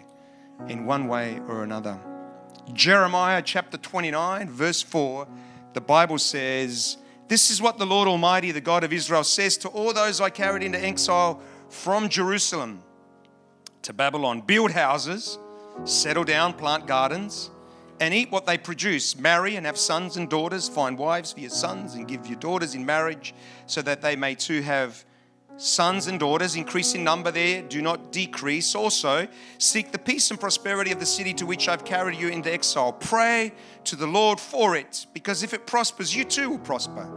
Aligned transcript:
in 0.69 0.87
one 0.87 1.09
way 1.09 1.41
or 1.49 1.65
another. 1.65 1.99
Jeremiah 2.73 3.43
chapter 3.43 3.77
29, 3.77 4.49
verse 4.49 4.83
4, 4.83 5.27
the 5.73 5.81
Bible 5.81 6.19
says, 6.19 6.99
This 7.29 7.51
is 7.51 7.61
what 7.61 7.79
the 7.79 7.87
Lord 7.87 8.09
Almighty, 8.09 8.53
the 8.53 8.61
God 8.61 8.85
of 8.85 8.93
Israel, 8.93 9.25
says 9.25 9.57
to 9.59 9.69
all 9.69 9.93
those 9.93 10.21
I 10.21 10.31
carried 10.31 10.63
into 10.63 10.83
exile 10.83 11.41
from 11.69 12.09
Jerusalem 12.09 12.83
to 13.83 13.93
Babylon 13.93 14.43
build 14.43 14.73
houses, 14.73 15.39
settle 15.85 16.25
down, 16.25 16.53
plant 16.53 16.87
gardens, 16.87 17.51
and 18.01 18.15
eat 18.15 18.31
what 18.31 18.47
they 18.47 18.59
produce. 18.59 19.17
Marry 19.17 19.57
and 19.57 19.67
have 19.67 19.77
sons 19.77 20.17
and 20.17 20.29
daughters, 20.29 20.69
find 20.69 20.99
wives 20.99 21.33
for 21.33 21.41
your 21.41 21.51
sons, 21.51 21.95
and 21.95 22.09
give 22.09 22.27
your 22.27 22.39
daughters 22.39 22.75
in 22.75 22.85
marriage, 22.85 23.35
so 23.67 23.83
that 23.83 24.01
they 24.01 24.17
may 24.17 24.35
too 24.35 24.63
have 24.63 25.05
sons 25.61 26.07
and 26.07 26.19
daughters, 26.19 26.57
increase 26.57 26.95
in 26.95 27.05
number 27.05 27.31
there, 27.31 27.61
do 27.61 27.83
not 27.83 28.13
decrease. 28.13 28.75
Also, 28.75 29.29
seek 29.59 29.93
the 29.93 29.99
peace 29.99 30.31
and 30.31 30.41
prosperity 30.41 30.91
of 30.91 30.99
the 30.99 31.07
city 31.07 31.35
to 31.35 31.45
which 31.45 31.69
I've 31.69 31.85
carried 31.85 32.19
you 32.19 32.29
into 32.29 32.53
exile. 32.53 32.95
Pray 32.95 33.53
to 33.85 33.95
the 33.95 34.07
Lord 34.07 34.41
for 34.41 34.75
it, 34.75 35.07
because 35.13 35.43
if 35.43 35.53
it 35.53 35.67
prospers, 35.67 36.17
you 36.17 36.25
too 36.25 36.51
will 36.51 36.59
prosper. 36.59 37.09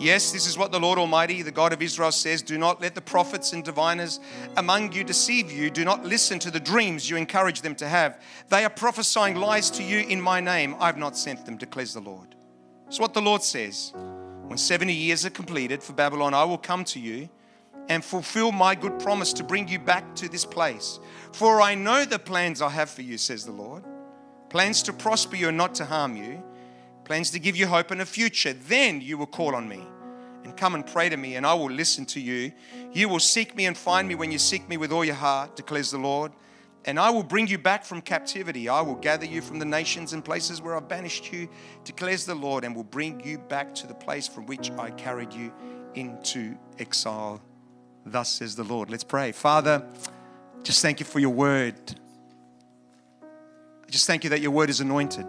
Yes, 0.00 0.32
this 0.32 0.48
is 0.48 0.58
what 0.58 0.72
the 0.72 0.80
Lord 0.80 0.98
Almighty, 0.98 1.42
the 1.42 1.52
God 1.52 1.72
of 1.72 1.80
Israel, 1.80 2.10
says 2.10 2.42
Do 2.42 2.58
not 2.58 2.80
let 2.80 2.96
the 2.96 3.00
prophets 3.00 3.52
and 3.52 3.62
diviners 3.62 4.18
among 4.56 4.90
you 4.90 5.04
deceive 5.04 5.52
you. 5.52 5.70
Do 5.70 5.84
not 5.84 6.04
listen 6.04 6.40
to 6.40 6.50
the 6.50 6.58
dreams 6.58 7.08
you 7.08 7.16
encourage 7.16 7.60
them 7.60 7.76
to 7.76 7.86
have. 7.86 8.20
They 8.48 8.64
are 8.64 8.70
prophesying 8.70 9.36
lies 9.36 9.70
to 9.70 9.84
you 9.84 10.00
in 10.00 10.20
my 10.20 10.40
name. 10.40 10.74
I've 10.80 10.98
not 10.98 11.16
sent 11.16 11.46
them, 11.46 11.56
declares 11.56 11.94
the 11.94 12.00
Lord. 12.00 12.34
It's 12.88 12.98
what 12.98 13.14
the 13.14 13.22
Lord 13.22 13.44
says. 13.44 13.92
When 13.94 14.58
70 14.58 14.92
years 14.92 15.24
are 15.24 15.30
completed 15.30 15.80
for 15.80 15.92
Babylon, 15.92 16.34
I 16.34 16.42
will 16.42 16.58
come 16.58 16.84
to 16.86 16.98
you 16.98 17.28
and 17.88 18.04
fulfill 18.04 18.52
my 18.52 18.74
good 18.74 18.98
promise 18.98 19.32
to 19.34 19.44
bring 19.44 19.68
you 19.68 19.78
back 19.78 20.14
to 20.16 20.28
this 20.28 20.44
place. 20.44 20.98
For 21.32 21.60
I 21.60 21.74
know 21.74 22.04
the 22.04 22.18
plans 22.18 22.62
I 22.62 22.70
have 22.70 22.90
for 22.90 23.02
you, 23.02 23.18
says 23.18 23.44
the 23.44 23.52
Lord 23.52 23.84
plans 24.54 24.84
to 24.84 24.92
prosper 24.92 25.34
you 25.34 25.48
and 25.48 25.56
not 25.56 25.74
to 25.74 25.84
harm 25.84 26.14
you, 26.16 26.40
plans 27.04 27.32
to 27.32 27.40
give 27.40 27.56
you 27.56 27.66
hope 27.66 27.90
and 27.90 28.00
a 28.00 28.06
future. 28.06 28.52
Then 28.52 29.00
you 29.00 29.18
will 29.18 29.26
call 29.26 29.52
on 29.52 29.68
me 29.68 29.82
and 30.44 30.56
come 30.56 30.76
and 30.76 30.86
pray 30.86 31.08
to 31.08 31.16
me, 31.16 31.34
and 31.34 31.44
I 31.44 31.54
will 31.54 31.72
listen 31.72 32.06
to 32.06 32.20
you. 32.20 32.52
You 32.92 33.08
will 33.08 33.18
seek 33.18 33.56
me 33.56 33.66
and 33.66 33.76
find 33.76 34.06
me 34.06 34.14
when 34.14 34.30
you 34.30 34.38
seek 34.38 34.68
me 34.68 34.76
with 34.76 34.92
all 34.92 35.04
your 35.04 35.16
heart, 35.16 35.56
declares 35.56 35.90
the 35.90 35.98
Lord. 35.98 36.30
And 36.84 37.00
I 37.00 37.10
will 37.10 37.24
bring 37.24 37.48
you 37.48 37.58
back 37.58 37.84
from 37.84 38.00
captivity. 38.00 38.68
I 38.68 38.80
will 38.80 38.94
gather 38.94 39.26
you 39.26 39.42
from 39.42 39.58
the 39.58 39.64
nations 39.64 40.12
and 40.12 40.24
places 40.24 40.62
where 40.62 40.76
I've 40.76 40.86
banished 40.86 41.32
you, 41.32 41.48
declares 41.82 42.24
the 42.24 42.36
Lord, 42.36 42.62
and 42.62 42.76
will 42.76 42.84
bring 42.84 43.24
you 43.24 43.38
back 43.38 43.74
to 43.74 43.88
the 43.88 43.94
place 43.94 44.28
from 44.28 44.46
which 44.46 44.70
I 44.78 44.90
carried 44.90 45.32
you 45.32 45.52
into 45.96 46.56
exile. 46.78 47.42
Thus 48.06 48.28
says 48.28 48.54
the 48.56 48.64
Lord. 48.64 48.90
Let's 48.90 49.04
pray. 49.04 49.32
Father, 49.32 49.82
just 50.62 50.82
thank 50.82 51.00
you 51.00 51.06
for 51.06 51.18
your 51.18 51.30
word. 51.30 51.74
I 53.22 53.90
just 53.90 54.06
thank 54.06 54.24
you 54.24 54.30
that 54.30 54.40
your 54.40 54.50
word 54.50 54.70
is 54.70 54.80
anointed. 54.80 55.26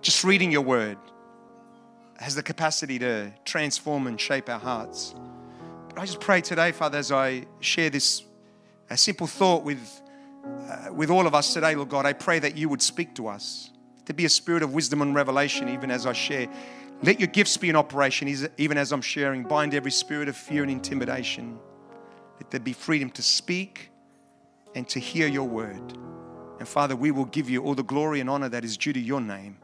Just 0.00 0.24
reading 0.24 0.52
your 0.52 0.62
word 0.62 0.98
has 2.18 2.34
the 2.34 2.42
capacity 2.42 2.98
to 2.98 3.32
transform 3.44 4.06
and 4.06 4.20
shape 4.20 4.48
our 4.48 4.58
hearts. 4.58 5.14
But 5.88 5.98
I 5.98 6.06
just 6.06 6.20
pray 6.20 6.40
today, 6.40 6.72
Father, 6.72 6.98
as 6.98 7.12
I 7.12 7.46
share 7.60 7.90
this 7.90 8.22
a 8.88 8.96
simple 8.96 9.26
thought 9.26 9.64
with, 9.64 10.00
uh, 10.68 10.92
with 10.92 11.10
all 11.10 11.26
of 11.26 11.34
us 11.34 11.52
today, 11.52 11.74
Lord 11.74 11.88
God, 11.88 12.06
I 12.06 12.12
pray 12.12 12.38
that 12.38 12.56
you 12.56 12.68
would 12.68 12.82
speak 12.82 13.14
to 13.16 13.28
us. 13.28 13.70
To 14.06 14.14
be 14.14 14.24
a 14.24 14.28
spirit 14.28 14.62
of 14.62 14.72
wisdom 14.72 15.02
and 15.02 15.14
revelation, 15.14 15.68
even 15.68 15.90
as 15.90 16.06
I 16.06 16.12
share. 16.12 16.46
Let 17.02 17.20
your 17.20 17.28
gifts 17.28 17.56
be 17.56 17.68
in 17.68 17.76
operation, 17.76 18.28
even 18.56 18.78
as 18.78 18.90
I'm 18.90 19.02
sharing. 19.02 19.42
Bind 19.42 19.74
every 19.74 19.90
spirit 19.90 20.28
of 20.28 20.36
fear 20.36 20.62
and 20.62 20.72
intimidation. 20.72 21.58
Let 22.40 22.50
there 22.50 22.60
be 22.60 22.72
freedom 22.72 23.10
to 23.10 23.22
speak 23.22 23.90
and 24.74 24.88
to 24.88 24.98
hear 24.98 25.26
your 25.26 25.46
word. 25.46 25.98
And 26.58 26.66
Father, 26.66 26.96
we 26.96 27.10
will 27.10 27.26
give 27.26 27.50
you 27.50 27.62
all 27.62 27.74
the 27.74 27.82
glory 27.82 28.20
and 28.20 28.30
honor 28.30 28.48
that 28.48 28.64
is 28.64 28.76
due 28.76 28.94
to 28.94 29.00
your 29.00 29.20
name. 29.20 29.58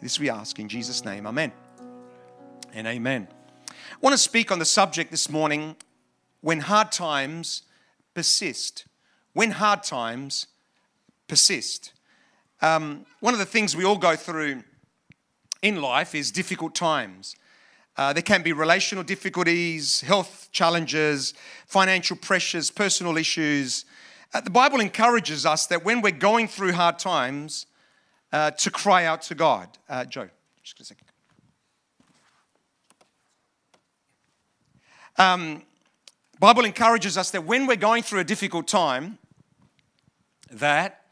This 0.00 0.18
we 0.18 0.30
ask 0.30 0.58
in 0.58 0.68
Jesus' 0.68 1.04
name. 1.04 1.26
Amen. 1.26 1.52
And 2.72 2.86
amen. 2.86 3.28
I 3.68 3.96
want 4.00 4.14
to 4.14 4.18
speak 4.18 4.50
on 4.50 4.58
the 4.58 4.64
subject 4.64 5.10
this 5.10 5.28
morning 5.28 5.76
when 6.40 6.60
hard 6.60 6.92
times 6.92 7.62
persist. 8.14 8.86
When 9.34 9.50
hard 9.50 9.82
times 9.82 10.46
persist. 11.28 11.92
Um, 12.62 13.04
one 13.20 13.34
of 13.34 13.38
the 13.38 13.46
things 13.46 13.76
we 13.76 13.84
all 13.84 13.98
go 13.98 14.16
through 14.16 14.62
in 15.62 15.80
life 15.80 16.14
is 16.14 16.30
difficult 16.30 16.74
times. 16.74 17.36
Uh, 17.96 18.12
there 18.12 18.22
can 18.22 18.42
be 18.42 18.52
relational 18.52 19.04
difficulties, 19.04 20.00
health 20.00 20.48
challenges, 20.52 21.34
financial 21.66 22.16
pressures, 22.16 22.70
personal 22.70 23.16
issues. 23.16 23.84
Uh, 24.32 24.40
the 24.40 24.50
Bible 24.50 24.80
encourages 24.80 25.44
us 25.44 25.66
that 25.66 25.84
when 25.84 26.00
we're 26.00 26.10
going 26.10 26.48
through 26.48 26.72
hard 26.72 26.98
times, 26.98 27.66
uh, 28.32 28.50
to 28.52 28.70
cry 28.70 29.04
out 29.04 29.22
to 29.22 29.34
God. 29.34 29.68
Uh, 29.88 30.04
Joe, 30.04 30.28
just 30.62 30.80
a 30.80 30.84
second. 30.84 31.06
Um, 35.18 35.62
Bible 36.38 36.64
encourages 36.64 37.18
us 37.18 37.30
that 37.32 37.44
when 37.44 37.66
we're 37.66 37.76
going 37.76 38.02
through 38.02 38.20
a 38.20 38.24
difficult 38.24 38.66
time, 38.66 39.18
that 40.50 41.04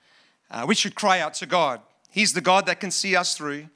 uh, 0.50 0.64
we 0.66 0.74
should 0.74 0.94
cry 0.94 1.20
out 1.20 1.34
to 1.34 1.46
God. 1.46 1.80
He's 2.10 2.32
the 2.32 2.40
God 2.40 2.66
that 2.66 2.80
can 2.80 2.90
see 2.90 3.14
us 3.14 3.36
through. 3.36 3.68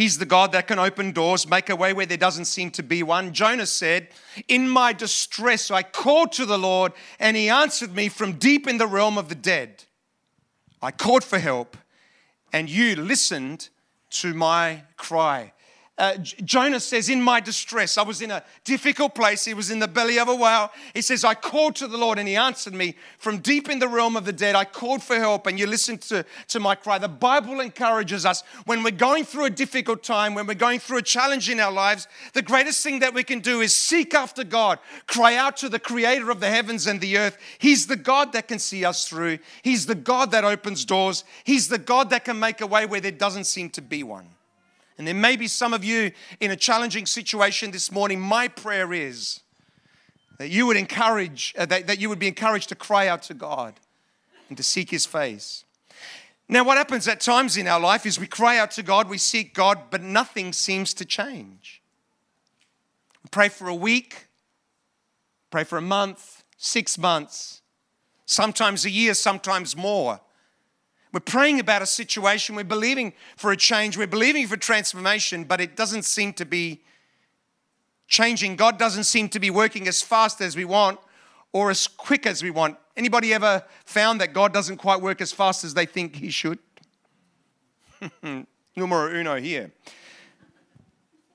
He's 0.00 0.16
the 0.16 0.24
God 0.24 0.52
that 0.52 0.66
can 0.66 0.78
open 0.78 1.12
doors, 1.12 1.46
make 1.46 1.68
a 1.68 1.76
way 1.76 1.92
where 1.92 2.06
there 2.06 2.16
doesn't 2.16 2.46
seem 2.46 2.70
to 2.70 2.82
be 2.82 3.02
one. 3.02 3.34
Jonah 3.34 3.66
said, 3.66 4.08
In 4.48 4.66
my 4.66 4.94
distress, 4.94 5.70
I 5.70 5.82
called 5.82 6.32
to 6.32 6.46
the 6.46 6.56
Lord, 6.56 6.94
and 7.18 7.36
he 7.36 7.50
answered 7.50 7.94
me 7.94 8.08
from 8.08 8.38
deep 8.38 8.66
in 8.66 8.78
the 8.78 8.86
realm 8.86 9.18
of 9.18 9.28
the 9.28 9.34
dead. 9.34 9.84
I 10.80 10.90
called 10.90 11.22
for 11.22 11.38
help, 11.38 11.76
and 12.50 12.70
you 12.70 12.96
listened 12.96 13.68
to 14.12 14.32
my 14.32 14.84
cry. 14.96 15.52
Uh, 16.00 16.16
Jonah 16.16 16.80
says, 16.80 17.10
In 17.10 17.20
my 17.20 17.40
distress, 17.40 17.98
I 17.98 18.02
was 18.02 18.22
in 18.22 18.30
a 18.30 18.42
difficult 18.64 19.14
place. 19.14 19.44
He 19.44 19.52
was 19.52 19.70
in 19.70 19.80
the 19.80 19.86
belly 19.86 20.18
of 20.18 20.28
a 20.28 20.34
whale. 20.34 20.70
He 20.94 21.02
says, 21.02 21.24
I 21.24 21.34
called 21.34 21.76
to 21.76 21.86
the 21.86 21.98
Lord 21.98 22.18
and 22.18 22.26
he 22.26 22.36
answered 22.36 22.72
me 22.72 22.94
from 23.18 23.38
deep 23.38 23.68
in 23.68 23.80
the 23.80 23.86
realm 23.86 24.16
of 24.16 24.24
the 24.24 24.32
dead. 24.32 24.56
I 24.56 24.64
called 24.64 25.02
for 25.02 25.16
help 25.16 25.46
and 25.46 25.58
you 25.58 25.66
listened 25.66 26.00
to, 26.02 26.24
to 26.48 26.58
my 26.58 26.74
cry. 26.74 26.96
The 26.96 27.06
Bible 27.06 27.60
encourages 27.60 28.24
us 28.24 28.42
when 28.64 28.82
we're 28.82 28.92
going 28.92 29.24
through 29.24 29.44
a 29.44 29.50
difficult 29.50 30.02
time, 30.02 30.34
when 30.34 30.46
we're 30.46 30.54
going 30.54 30.80
through 30.80 30.98
a 30.98 31.02
challenge 31.02 31.50
in 31.50 31.60
our 31.60 31.70
lives, 31.70 32.08
the 32.32 32.40
greatest 32.40 32.82
thing 32.82 33.00
that 33.00 33.12
we 33.12 33.22
can 33.22 33.40
do 33.40 33.60
is 33.60 33.76
seek 33.76 34.14
after 34.14 34.42
God, 34.42 34.78
cry 35.06 35.36
out 35.36 35.58
to 35.58 35.68
the 35.68 35.78
creator 35.78 36.30
of 36.30 36.40
the 36.40 36.48
heavens 36.48 36.86
and 36.86 37.02
the 37.02 37.18
earth. 37.18 37.36
He's 37.58 37.88
the 37.88 37.96
God 37.96 38.32
that 38.32 38.48
can 38.48 38.58
see 38.58 38.86
us 38.86 39.06
through, 39.06 39.38
He's 39.60 39.84
the 39.84 39.94
God 39.94 40.30
that 40.30 40.44
opens 40.44 40.86
doors, 40.86 41.24
He's 41.44 41.68
the 41.68 41.78
God 41.78 42.08
that 42.08 42.24
can 42.24 42.40
make 42.40 42.62
a 42.62 42.66
way 42.66 42.86
where 42.86 43.02
there 43.02 43.12
doesn't 43.12 43.44
seem 43.44 43.68
to 43.70 43.82
be 43.82 44.02
one. 44.02 44.28
And 45.00 45.06
there 45.06 45.14
may 45.14 45.34
be 45.34 45.48
some 45.48 45.72
of 45.72 45.82
you 45.82 46.12
in 46.40 46.50
a 46.50 46.56
challenging 46.56 47.06
situation 47.06 47.70
this 47.70 47.90
morning. 47.90 48.20
My 48.20 48.48
prayer 48.48 48.92
is 48.92 49.40
that 50.36 50.50
you 50.50 50.66
would 50.66 50.76
encourage, 50.76 51.54
uh, 51.56 51.64
that, 51.64 51.86
that 51.86 51.98
you 51.98 52.10
would 52.10 52.18
be 52.18 52.28
encouraged 52.28 52.68
to 52.68 52.74
cry 52.74 53.08
out 53.08 53.22
to 53.22 53.32
God 53.32 53.80
and 54.50 54.58
to 54.58 54.62
seek 54.62 54.90
His 54.90 55.06
face. 55.06 55.64
Now, 56.50 56.64
what 56.64 56.76
happens 56.76 57.08
at 57.08 57.18
times 57.18 57.56
in 57.56 57.66
our 57.66 57.80
life 57.80 58.04
is 58.04 58.20
we 58.20 58.26
cry 58.26 58.58
out 58.58 58.72
to 58.72 58.82
God, 58.82 59.08
we 59.08 59.16
seek 59.16 59.54
God, 59.54 59.84
but 59.88 60.02
nothing 60.02 60.52
seems 60.52 60.92
to 60.92 61.06
change. 61.06 61.80
We 63.24 63.30
pray 63.30 63.48
for 63.48 63.68
a 63.68 63.74
week, 63.74 64.26
pray 65.50 65.64
for 65.64 65.78
a 65.78 65.80
month, 65.80 66.44
six 66.58 66.98
months, 66.98 67.62
sometimes 68.26 68.84
a 68.84 68.90
year, 68.90 69.14
sometimes 69.14 69.74
more. 69.74 70.20
We're 71.12 71.20
praying 71.20 71.58
about 71.58 71.82
a 71.82 71.86
situation, 71.86 72.54
we're 72.54 72.64
believing 72.64 73.12
for 73.36 73.50
a 73.50 73.56
change, 73.56 73.96
we're 73.96 74.06
believing 74.06 74.46
for 74.46 74.56
transformation, 74.56 75.44
but 75.44 75.60
it 75.60 75.76
doesn't 75.76 76.04
seem 76.04 76.32
to 76.34 76.44
be 76.44 76.82
changing. 78.06 78.56
God 78.56 78.78
doesn't 78.78 79.04
seem 79.04 79.28
to 79.30 79.40
be 79.40 79.50
working 79.50 79.88
as 79.88 80.02
fast 80.02 80.40
as 80.40 80.56
we 80.56 80.64
want 80.64 81.00
or 81.52 81.70
as 81.70 81.88
quick 81.88 82.26
as 82.26 82.42
we 82.42 82.50
want. 82.50 82.76
Anybody 82.96 83.34
ever 83.34 83.64
found 83.84 84.20
that 84.20 84.32
God 84.32 84.52
doesn't 84.52 84.76
quite 84.76 85.00
work 85.00 85.20
as 85.20 85.32
fast 85.32 85.64
as 85.64 85.74
they 85.74 85.86
think 85.86 86.16
he 86.16 86.30
should? 86.30 86.58
Numero 88.76 89.12
uno 89.12 89.36
here. 89.36 89.72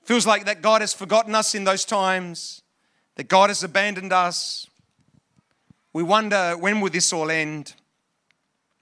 Feels 0.04 0.26
like 0.26 0.44
that 0.44 0.62
God 0.62 0.80
has 0.80 0.94
forgotten 0.94 1.34
us 1.34 1.54
in 1.54 1.64
those 1.64 1.84
times, 1.84 2.62
that 3.16 3.28
God 3.28 3.50
has 3.50 3.62
abandoned 3.62 4.12
us. 4.12 4.68
We 5.92 6.02
wonder 6.02 6.56
when 6.58 6.80
will 6.80 6.90
this 6.90 7.12
all 7.12 7.30
end? 7.30 7.74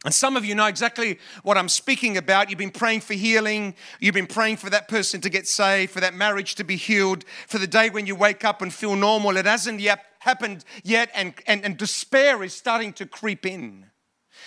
And 0.04 0.12
some 0.12 0.36
of 0.36 0.44
you 0.44 0.54
know 0.54 0.66
exactly 0.66 1.18
what 1.42 1.56
I'm 1.56 1.68
speaking 1.68 2.18
about. 2.18 2.50
You've 2.50 2.58
been 2.58 2.70
praying 2.70 3.00
for 3.00 3.14
healing. 3.14 3.74
You've 4.00 4.14
been 4.14 4.26
praying 4.26 4.58
for 4.58 4.68
that 4.68 4.86
person 4.86 5.22
to 5.22 5.30
get 5.30 5.48
saved, 5.48 5.92
for 5.92 6.00
that 6.00 6.12
marriage 6.12 6.56
to 6.56 6.64
be 6.64 6.76
healed, 6.76 7.24
for 7.48 7.58
the 7.58 7.66
day 7.66 7.88
when 7.88 8.06
you 8.06 8.14
wake 8.14 8.44
up 8.44 8.60
and 8.60 8.72
feel 8.72 8.96
normal. 8.96 9.36
It 9.38 9.46
hasn't 9.46 9.80
yet 9.80 10.04
happened 10.18 10.64
yet, 10.82 11.10
and, 11.14 11.34
and, 11.46 11.64
and 11.64 11.76
despair 11.76 12.42
is 12.42 12.54
starting 12.54 12.92
to 12.94 13.06
creep 13.06 13.46
in. 13.46 13.86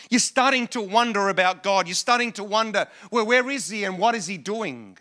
You're 0.10 0.20
starting 0.20 0.68
to 0.70 0.82
wonder 0.82 1.30
about 1.30 1.64
God. 1.64 1.88
You're 1.88 1.96
starting 1.96 2.32
to 2.34 2.44
wonder, 2.44 2.88
well, 3.12 3.26
where 3.26 3.50
is 3.50 3.70
He 3.70 3.84
and 3.84 3.98
what 3.98 4.14
is 4.14 4.28
He 4.28 4.38
doing? 4.38 4.98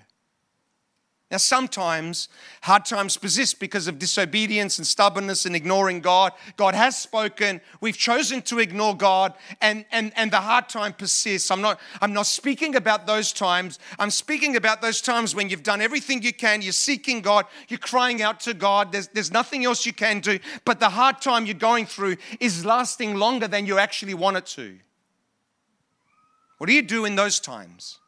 Now, 1.29 1.39
sometimes 1.39 2.29
hard 2.63 2.85
times 2.85 3.17
persist 3.17 3.59
because 3.59 3.89
of 3.89 3.99
disobedience 3.99 4.79
and 4.79 4.87
stubbornness 4.87 5.45
and 5.45 5.57
ignoring 5.57 6.01
God. 6.01 6.33
God 6.57 6.77
has 6.77 6.97
spoken. 6.97 7.61
We've 7.81 7.97
chosen 7.97 8.43
to 8.43 8.61
ignore 8.61 8.97
God, 8.97 9.35
and, 9.61 9.85
and, 9.91 10.13
and 10.15 10.31
the 10.31 10.41
hard 10.41 10.69
time 10.69 10.93
persists. 10.93 11.51
I'm 11.51 11.61
not, 11.61 11.81
I'm 12.01 12.13
not 12.13 12.27
speaking 12.27 12.77
about 12.77 13.09
those 13.09 13.33
times. 13.33 13.81
I'm 13.99 14.13
speaking 14.13 14.55
about 14.55 14.83
those 14.83 15.01
times 15.01 15.35
when 15.35 15.49
you've 15.49 15.65
done 15.65 15.81
everything 15.81 16.23
you 16.23 16.33
can. 16.33 16.63
You're 16.63 16.71
seeking 16.71 17.23
God. 17.23 17.47
You're 17.67 17.81
crying 17.81 18.23
out 18.23 18.39
to 18.41 18.55
God. 18.55 18.93
There's, 18.93 19.09
there's 19.09 19.33
nothing 19.33 19.65
else 19.65 19.85
you 19.85 19.93
can 19.93 20.21
do. 20.21 20.39
But 20.65 20.79
the 20.79 20.91
hard 20.91 21.21
time 21.21 21.45
you're 21.45 21.55
going 21.55 21.87
through 21.87 22.19
is 22.39 22.65
lasting 22.65 23.17
longer 23.17 23.49
than 23.49 23.67
you 23.67 23.81
actually 23.81 24.15
want 24.15 24.37
it 24.37 24.47
to. 24.47 24.79
What 26.59 26.69
do 26.69 26.73
you 26.73 26.83
do 26.83 27.05
in 27.05 27.17
those 27.17 27.41
times? 27.41 27.99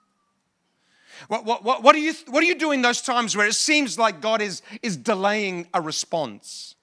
What, 1.26 1.44
what, 1.44 1.64
what, 1.64 1.82
what, 1.82 1.94
do 1.94 2.00
you, 2.00 2.14
what 2.28 2.40
do 2.40 2.46
you 2.46 2.54
do 2.54 2.70
in 2.70 2.82
those 2.82 3.02
times 3.02 3.36
where 3.36 3.46
it 3.46 3.54
seems 3.54 3.98
like 3.98 4.20
God 4.20 4.40
is, 4.40 4.62
is 4.82 4.96
delaying 4.96 5.66
a 5.74 5.80
response? 5.80 6.76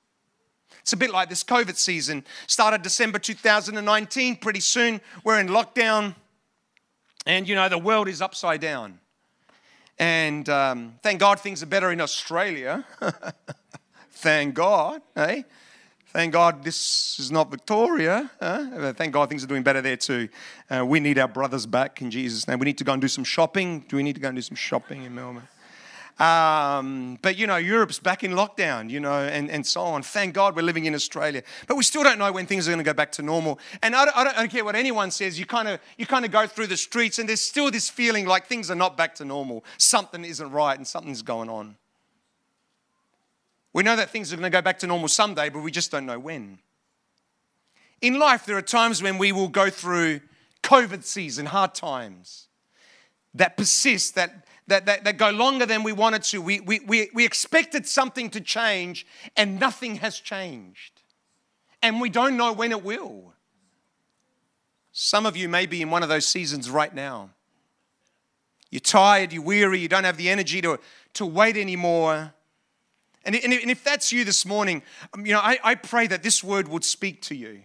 It's 0.81 0.93
a 0.93 0.97
bit 0.97 1.11
like 1.11 1.29
this 1.29 1.43
COVID 1.43 1.77
season. 1.77 2.23
Started 2.45 2.83
December 2.83 3.17
2019. 3.17 4.35
Pretty 4.35 4.59
soon 4.59 5.01
we're 5.23 5.39
in 5.39 5.47
lockdown, 5.47 6.13
and 7.25 7.49
you 7.49 7.55
know, 7.55 7.69
the 7.69 7.77
world 7.77 8.07
is 8.07 8.21
upside 8.21 8.61
down. 8.61 8.99
And 9.97 10.47
um, 10.49 10.99
thank 11.01 11.19
God 11.19 11.39
things 11.39 11.63
are 11.63 11.67
better 11.67 11.91
in 11.91 12.01
Australia. 12.01 12.85
thank 14.11 14.53
God, 14.53 15.01
eh? 15.15 15.41
Thank 16.15 16.31
God 16.31 16.63
this 16.63 17.19
is 17.19 17.29
not 17.29 17.51
Victoria. 17.51 18.31
Huh? 18.39 18.93
Thank 18.93 19.11
God 19.11 19.27
things 19.27 19.43
are 19.43 19.47
doing 19.47 19.63
better 19.63 19.81
there 19.81 19.97
too. 19.97 20.29
Uh, 20.69 20.85
we 20.85 21.01
need 21.01 21.19
our 21.19 21.27
brothers 21.27 21.65
back 21.65 22.01
in 22.01 22.09
Jesus' 22.09 22.47
name. 22.47 22.57
We 22.57 22.63
need 22.63 22.77
to 22.77 22.85
go 22.85 22.93
and 22.93 23.01
do 23.01 23.09
some 23.09 23.25
shopping. 23.25 23.83
Do 23.89 23.97
we 23.97 24.03
need 24.03 24.15
to 24.15 24.21
go 24.21 24.29
and 24.29 24.37
do 24.37 24.41
some 24.41 24.55
shopping 24.55 25.03
in 25.03 25.13
Melbourne? 25.13 25.45
Um, 26.17 27.19
but 27.21 27.37
you 27.37 27.47
know, 27.47 27.57
Europe's 27.57 27.99
back 27.99 28.23
in 28.23 28.31
lockdown, 28.31 28.89
you 28.89 29.01
know, 29.01 29.11
and, 29.11 29.51
and 29.51 29.67
so 29.67 29.81
on. 29.81 30.03
Thank 30.03 30.35
God 30.35 30.55
we're 30.55 30.61
living 30.61 30.85
in 30.85 30.95
Australia. 30.95 31.43
But 31.67 31.75
we 31.75 31.83
still 31.83 32.03
don't 32.03 32.17
know 32.17 32.31
when 32.31 32.45
things 32.45 32.65
are 32.65 32.71
going 32.71 32.77
to 32.77 32.89
go 32.89 32.93
back 32.93 33.11
to 33.11 33.21
normal. 33.21 33.59
And 33.83 33.93
I 33.93 34.05
don't, 34.05 34.17
I 34.17 34.23
don't, 34.23 34.37
I 34.37 34.39
don't 34.39 34.51
care 34.51 34.63
what 34.63 34.77
anyone 34.77 35.11
says, 35.11 35.37
you 35.37 35.45
kind, 35.45 35.67
of, 35.67 35.81
you 35.97 36.05
kind 36.05 36.23
of 36.23 36.31
go 36.31 36.47
through 36.47 36.67
the 36.67 36.77
streets 36.77 37.19
and 37.19 37.27
there's 37.27 37.41
still 37.41 37.69
this 37.71 37.89
feeling 37.89 38.25
like 38.25 38.47
things 38.47 38.71
are 38.71 38.75
not 38.75 38.95
back 38.95 39.15
to 39.15 39.25
normal. 39.25 39.65
Something 39.77 40.23
isn't 40.23 40.49
right 40.49 40.77
and 40.77 40.87
something's 40.87 41.23
going 41.23 41.49
on. 41.49 41.75
We 43.75 43.83
know 43.83 43.97
that 43.97 44.09
things 44.09 44.31
are 44.31 44.37
going 44.37 44.49
to 44.49 44.57
go 44.57 44.61
back 44.61 44.79
to 44.79 44.87
normal 44.87 45.09
someday, 45.09 45.49
but 45.49 45.59
we 45.59 45.69
just 45.69 45.91
don't 45.91 46.05
know 46.05 46.17
when. 46.17 46.59
In 47.99 48.17
life, 48.17 48.45
there 48.45 48.55
are 48.55 48.61
times 48.61 49.03
when 49.03 49.17
we 49.17 49.33
will 49.33 49.49
go 49.49 49.69
through 49.69 50.21
COVID 50.63 51.03
season, 51.03 51.45
hard 51.45 51.75
times 51.75 52.47
that 53.33 53.57
persist, 53.57 54.15
that, 54.15 54.45
that, 54.67 54.85
that, 54.85 55.03
that 55.03 55.17
go 55.17 55.29
longer 55.29 55.65
than 55.65 55.83
we 55.83 55.91
wanted 55.91 56.23
to. 56.23 56.41
We, 56.41 56.61
we, 56.61 56.79
we, 56.87 57.09
we 57.13 57.25
expected 57.25 57.85
something 57.85 58.29
to 58.29 58.39
change, 58.39 59.05
and 59.35 59.59
nothing 59.59 59.95
has 59.97 60.21
changed. 60.21 61.01
And 61.83 61.99
we 61.99 62.09
don't 62.09 62.37
know 62.37 62.53
when 62.53 62.71
it 62.71 62.81
will. 62.81 63.33
Some 64.93 65.25
of 65.25 65.35
you 65.35 65.49
may 65.49 65.65
be 65.65 65.81
in 65.81 65.89
one 65.89 66.01
of 66.01 66.07
those 66.07 66.25
seasons 66.25 66.69
right 66.69 66.95
now. 66.95 67.31
You're 68.71 68.79
tired, 68.79 69.33
you're 69.33 69.43
weary, 69.43 69.79
you 69.79 69.89
don't 69.89 70.05
have 70.05 70.15
the 70.15 70.29
energy 70.29 70.61
to, 70.61 70.79
to 71.15 71.25
wait 71.25 71.57
anymore. 71.57 72.33
And, 73.25 73.35
if 73.35 73.83
that's 73.83 74.11
you 74.11 74.23
this 74.23 74.45
morning, 74.45 74.83
um, 75.13 75.25
you 75.25 75.33
know, 75.33 75.41
I, 75.41 75.75
pray 75.75 76.05
that 76.07 76.21
this 76.21 76.43
word 76.43 76.67
would 76.67 76.83
speak 76.83 77.23
to 77.23 77.35
you. 77.35 77.61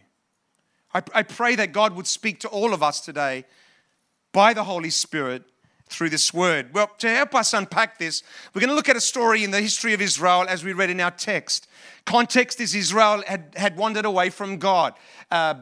I 0.92 1.22
pray 1.22 1.54
that 1.54 1.72
God 1.72 1.94
would 1.94 2.06
speak 2.06 2.40
to 2.40 2.48
all 2.48 2.74
of 2.74 2.82
us 2.82 3.00
today 3.00 3.44
by 4.32 4.55
the 4.55 4.64
Holy 4.64 4.90
Spirit 4.90 5.44
through 5.90 6.08
this 6.08 6.32
word. 6.32 6.72
Well, 6.72 6.90
to 6.98 7.08
help 7.08 7.34
us 7.34 7.52
unpack 7.52 7.98
this, 7.98 8.22
we're 8.55 8.60
going 8.60 8.70
to 8.70 8.74
look 8.74 8.88
at 8.88 8.96
a 8.96 9.00
story 9.00 9.44
in 9.44 9.50
the 9.50 9.60
history 9.60 9.93
of 9.93 10.00
Israel 10.00 10.46
as 10.48 10.64
we 10.64 10.72
read 10.72 10.88
in 10.88 11.00
our 11.00 11.10
text. 11.10 11.69
Context 12.04 12.60
is 12.60 12.74
Israel 12.74 13.22
had, 13.26 13.52
had 13.56 13.76
wandered 13.76 14.04
away 14.04 14.30
from 14.30 14.58
God. 14.58 14.94
Uh, 15.30 15.54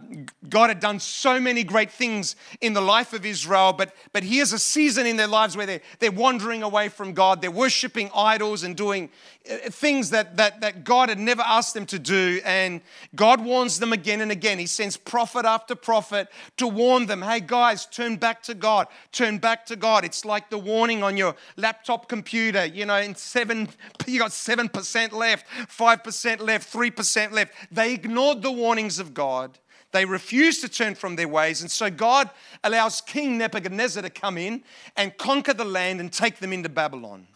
God 0.49 0.71
had 0.71 0.81
done 0.81 0.99
so 0.99 1.39
many 1.39 1.63
great 1.63 1.91
things 1.91 2.37
in 2.63 2.73
the 2.73 2.81
life 2.81 3.13
of 3.13 3.27
Israel, 3.27 3.75
but, 3.75 3.95
but 4.15 4.23
here's 4.23 4.55
a 4.55 4.59
season 4.59 5.07
in 5.07 5.17
their 5.17 5.27
lives 5.27 5.57
where 5.57 5.67
they're, 5.67 5.81
they're 5.99 6.11
wandering 6.11 6.63
away 6.63 6.89
from 6.89 7.13
God. 7.13 7.43
They're 7.43 7.51
worshiping 7.51 8.11
idols 8.15 8.63
and 8.63 8.75
doing 8.75 9.11
uh, 9.51 9.57
things 9.71 10.11
that, 10.11 10.39
that, 10.39 10.63
that 10.63 10.85
God 10.85 11.11
had 11.11 11.19
never 11.19 11.43
asked 11.43 11.75
them 11.75 11.85
to 11.87 11.99
do. 11.99 12.41
And 12.47 12.81
God 13.15 13.45
warns 13.45 13.79
them 13.79 13.93
again 13.93 14.23
and 14.23 14.33
again. 14.33 14.59
He 14.59 14.67
sends 14.67 14.97
prophet 14.97 15.45
after 15.45 15.75
prophet 15.75 16.29
to 16.57 16.67
warn 16.67 17.07
them 17.07 17.21
hey, 17.21 17.41
guys, 17.41 17.85
turn 17.85 18.17
back 18.17 18.43
to 18.45 18.55
God. 18.55 18.87
Turn 19.13 19.37
back 19.37 19.67
to 19.67 19.77
God. 19.77 20.05
It's 20.05 20.25
like 20.25 20.49
the 20.49 20.59
warning 20.59 21.03
on 21.03 21.17
your 21.17 21.37
laptop 21.57 22.09
computer. 22.09 22.65
You 22.65 22.87
know, 22.87 22.97
in 22.97 23.15
seven, 23.15 23.69
you 24.07 24.19
got 24.19 24.31
7% 24.31 25.13
left, 25.13 25.47
5% 25.49 26.28
left, 26.37 26.73
3% 26.73 27.33
left. 27.33 27.53
They 27.71 27.95
ignored 27.95 28.43
the 28.43 28.53
warnings 28.53 28.99
of 28.99 29.15
God. 29.15 29.59
They 29.93 30.05
refused 30.05 30.61
to 30.61 30.69
turn 30.69 30.95
from 30.95 31.17
their 31.17 31.29
ways. 31.29 31.63
And 31.63 31.71
so 31.71 31.91
God 31.91 32.31
allows 32.63 33.01
King 33.01 33.39
Nebuchadnezzar 33.39 34.03
to 34.03 34.11
come 34.11 34.37
in 34.37 34.63
and 34.97 35.17
conquer 35.17 35.55
the 35.55 35.65
land 35.65 36.01
and 36.01 36.13
take 36.13 36.39
them 36.39 36.53
into 36.53 36.69
Babylon. 36.69 37.27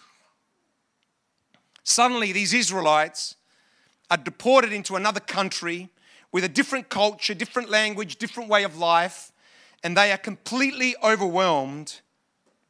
Suddenly, 1.83 2.33
these 2.33 2.53
Israelites 2.55 3.37
are 4.11 4.17
deported 4.17 4.73
into 4.73 4.97
another 4.97 5.21
country 5.21 5.89
with 6.31 6.45
a 6.45 6.49
different 6.49 6.89
culture, 6.89 7.35
different 7.35 7.71
language, 7.71 8.17
different 8.17 8.49
way 8.49 8.63
of 8.65 8.79
life, 8.79 9.33
and 9.83 9.97
they 9.97 10.13
are 10.13 10.19
completely 10.19 10.95
overwhelmed 11.03 12.01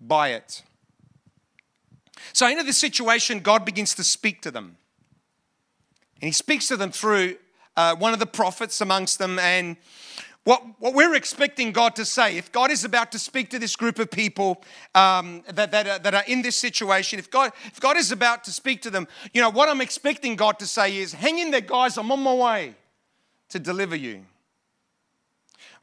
by 0.01 0.29
it. 0.29 0.63
So, 2.33 2.47
into 2.47 2.63
this 2.63 2.79
situation, 2.79 3.41
God 3.41 3.65
begins 3.65 3.95
to 3.97 4.05
speak 4.05 4.41
to 4.43 4.51
them. 4.51 4.77
And 6.23 6.29
he 6.29 6.33
speaks 6.33 6.69
to 6.69 6.77
them 6.77 6.93
through 6.93 7.37
uh, 7.77 7.97
one 7.97 8.13
of 8.13 8.21
the 8.21 8.27
prophets 8.27 8.81
amongst 8.81 9.19
them. 9.19 9.41
And 9.41 9.77
what, 10.45 10.63
what 10.79 10.95
we're 10.95 11.17
expecting 11.17 11.73
God 11.73 11.97
to 11.97 12.05
say, 12.05 12.39
if 12.39 12.53
God 12.53 12.71
is 12.71 12.85
about 12.85 13.11
to 13.11 13.19
speak 13.19 13.51
to 13.51 13.59
this 13.59 13.75
group 13.75 13.99
of 13.99 14.09
people 14.09 14.63
um, 14.95 15.43
that, 15.53 15.73
that, 15.73 15.89
are, 15.89 15.99
that 15.99 16.15
are 16.15 16.23
in 16.29 16.43
this 16.43 16.55
situation, 16.57 17.19
if 17.19 17.29
God, 17.29 17.51
if 17.67 17.81
God 17.81 17.97
is 17.97 18.13
about 18.13 18.45
to 18.45 18.53
speak 18.53 18.83
to 18.83 18.91
them, 18.91 19.09
you 19.35 19.43
know, 19.43 19.51
what 19.51 19.69
I'm 19.69 19.81
expecting 19.81 20.37
God 20.37 20.61
to 20.61 20.67
say 20.67 20.97
is, 20.97 21.13
hang 21.13 21.41
in 21.41 21.51
there, 21.51 21.61
guys, 21.61 21.99
I'm 21.99 22.13
on 22.13 22.21
my 22.21 22.35
way 22.35 22.77
to 23.49 23.59
deliver 23.59 23.97
you. 23.97 24.25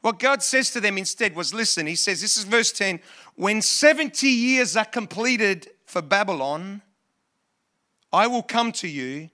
What 0.00 0.18
God 0.18 0.42
says 0.42 0.70
to 0.70 0.80
them 0.80 0.96
instead 0.96 1.36
was, 1.36 1.52
listen, 1.52 1.86
He 1.86 1.96
says, 1.96 2.22
this 2.22 2.38
is 2.38 2.44
verse 2.44 2.72
10 2.72 3.00
when 3.36 3.60
70 3.60 4.26
years 4.26 4.74
are 4.74 4.86
completed 4.86 5.68
for 5.84 6.00
Babylon, 6.00 6.80
I 8.10 8.26
will 8.26 8.42
come 8.42 8.72
to 8.72 8.88
you 8.88 9.28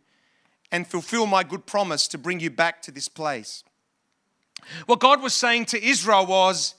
and 0.73 0.87
fulfill 0.87 1.27
my 1.27 1.43
good 1.43 1.67
promise 1.67 2.09
to 2.09 2.19
bring 2.19 2.41
you 2.41 2.51
back 2.51 2.83
to 2.83 2.91
this 2.91 3.09
place. 3.09 3.65
What 4.87 5.01
God 5.01 5.23
was 5.23 5.35
saying 5.35 5.67
to 5.67 5.85
Israel 5.85 6.27
was, 6.27 6.75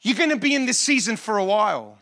You're 0.00 0.16
going 0.16 0.30
to 0.30 0.36
be 0.36 0.54
in 0.54 0.66
this 0.66 0.78
season 0.78 1.16
for 1.16 1.38
a 1.38 1.44
while. 1.44 1.98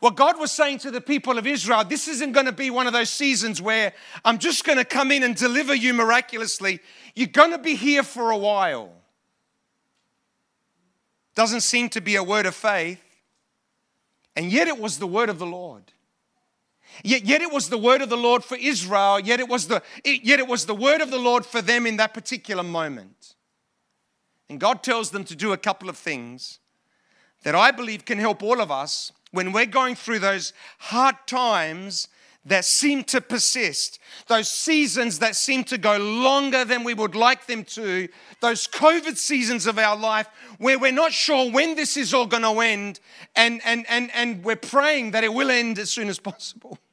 What 0.00 0.14
God 0.14 0.38
was 0.38 0.52
saying 0.52 0.78
to 0.80 0.92
the 0.92 1.00
people 1.00 1.38
of 1.38 1.46
Israel, 1.46 1.82
this 1.82 2.06
isn't 2.06 2.32
going 2.32 2.46
to 2.46 2.52
be 2.52 2.70
one 2.70 2.86
of 2.86 2.92
those 2.92 3.10
seasons 3.10 3.60
where 3.60 3.92
I'm 4.24 4.38
just 4.38 4.64
going 4.64 4.78
to 4.78 4.84
come 4.84 5.10
in 5.10 5.24
and 5.24 5.34
deliver 5.34 5.74
you 5.74 5.92
miraculously. 5.92 6.78
You're 7.16 7.26
going 7.26 7.50
to 7.50 7.58
be 7.58 7.74
here 7.74 8.04
for 8.04 8.30
a 8.30 8.36
while. 8.36 8.92
Doesn't 11.34 11.62
seem 11.62 11.88
to 11.90 12.00
be 12.00 12.14
a 12.14 12.22
word 12.22 12.46
of 12.46 12.54
faith, 12.54 13.02
and 14.36 14.52
yet 14.52 14.68
it 14.68 14.78
was 14.78 14.98
the 14.98 15.06
word 15.06 15.28
of 15.28 15.40
the 15.40 15.46
Lord. 15.46 15.92
Yet, 17.04 17.24
yet 17.24 17.42
it 17.42 17.52
was 17.52 17.68
the 17.68 17.78
word 17.78 18.02
of 18.02 18.08
the 18.08 18.16
Lord 18.16 18.44
for 18.44 18.56
Israel, 18.56 19.20
yet 19.20 19.40
it, 19.40 19.48
was 19.48 19.68
the, 19.68 19.82
yet 20.04 20.40
it 20.40 20.48
was 20.48 20.66
the 20.66 20.74
word 20.74 21.00
of 21.00 21.10
the 21.10 21.18
Lord 21.18 21.46
for 21.46 21.62
them 21.62 21.86
in 21.86 21.96
that 21.98 22.14
particular 22.14 22.62
moment. 22.62 23.34
And 24.48 24.58
God 24.58 24.82
tells 24.82 25.10
them 25.10 25.24
to 25.24 25.36
do 25.36 25.52
a 25.52 25.58
couple 25.58 25.88
of 25.88 25.96
things 25.96 26.58
that 27.42 27.54
I 27.54 27.70
believe 27.70 28.04
can 28.04 28.18
help 28.18 28.42
all 28.42 28.60
of 28.60 28.70
us 28.70 29.12
when 29.30 29.52
we're 29.52 29.66
going 29.66 29.94
through 29.94 30.18
those 30.20 30.52
hard 30.78 31.16
times 31.26 32.08
that 32.48 32.64
seem 32.64 33.04
to 33.04 33.20
persist, 33.20 33.98
those 34.26 34.50
seasons 34.50 35.18
that 35.20 35.36
seem 35.36 35.64
to 35.64 35.78
go 35.78 35.96
longer 35.96 36.64
than 36.64 36.84
we 36.84 36.94
would 36.94 37.14
like 37.14 37.46
them 37.46 37.64
to, 37.64 38.08
those 38.40 38.66
COVID 38.66 39.16
seasons 39.16 39.66
of 39.66 39.78
our 39.78 39.96
life 39.96 40.28
where 40.58 40.78
we're 40.78 40.92
not 40.92 41.12
sure 41.12 41.50
when 41.50 41.74
this 41.76 41.96
is 41.96 42.12
all 42.12 42.26
going 42.26 42.42
to 42.42 42.60
end, 42.60 43.00
and, 43.36 43.60
and, 43.64 43.86
and, 43.88 44.10
and 44.14 44.44
we're 44.44 44.56
praying 44.56 45.12
that 45.12 45.24
it 45.24 45.32
will 45.32 45.50
end 45.50 45.78
as 45.78 45.90
soon 45.90 46.08
as 46.08 46.18
possible. 46.18 46.78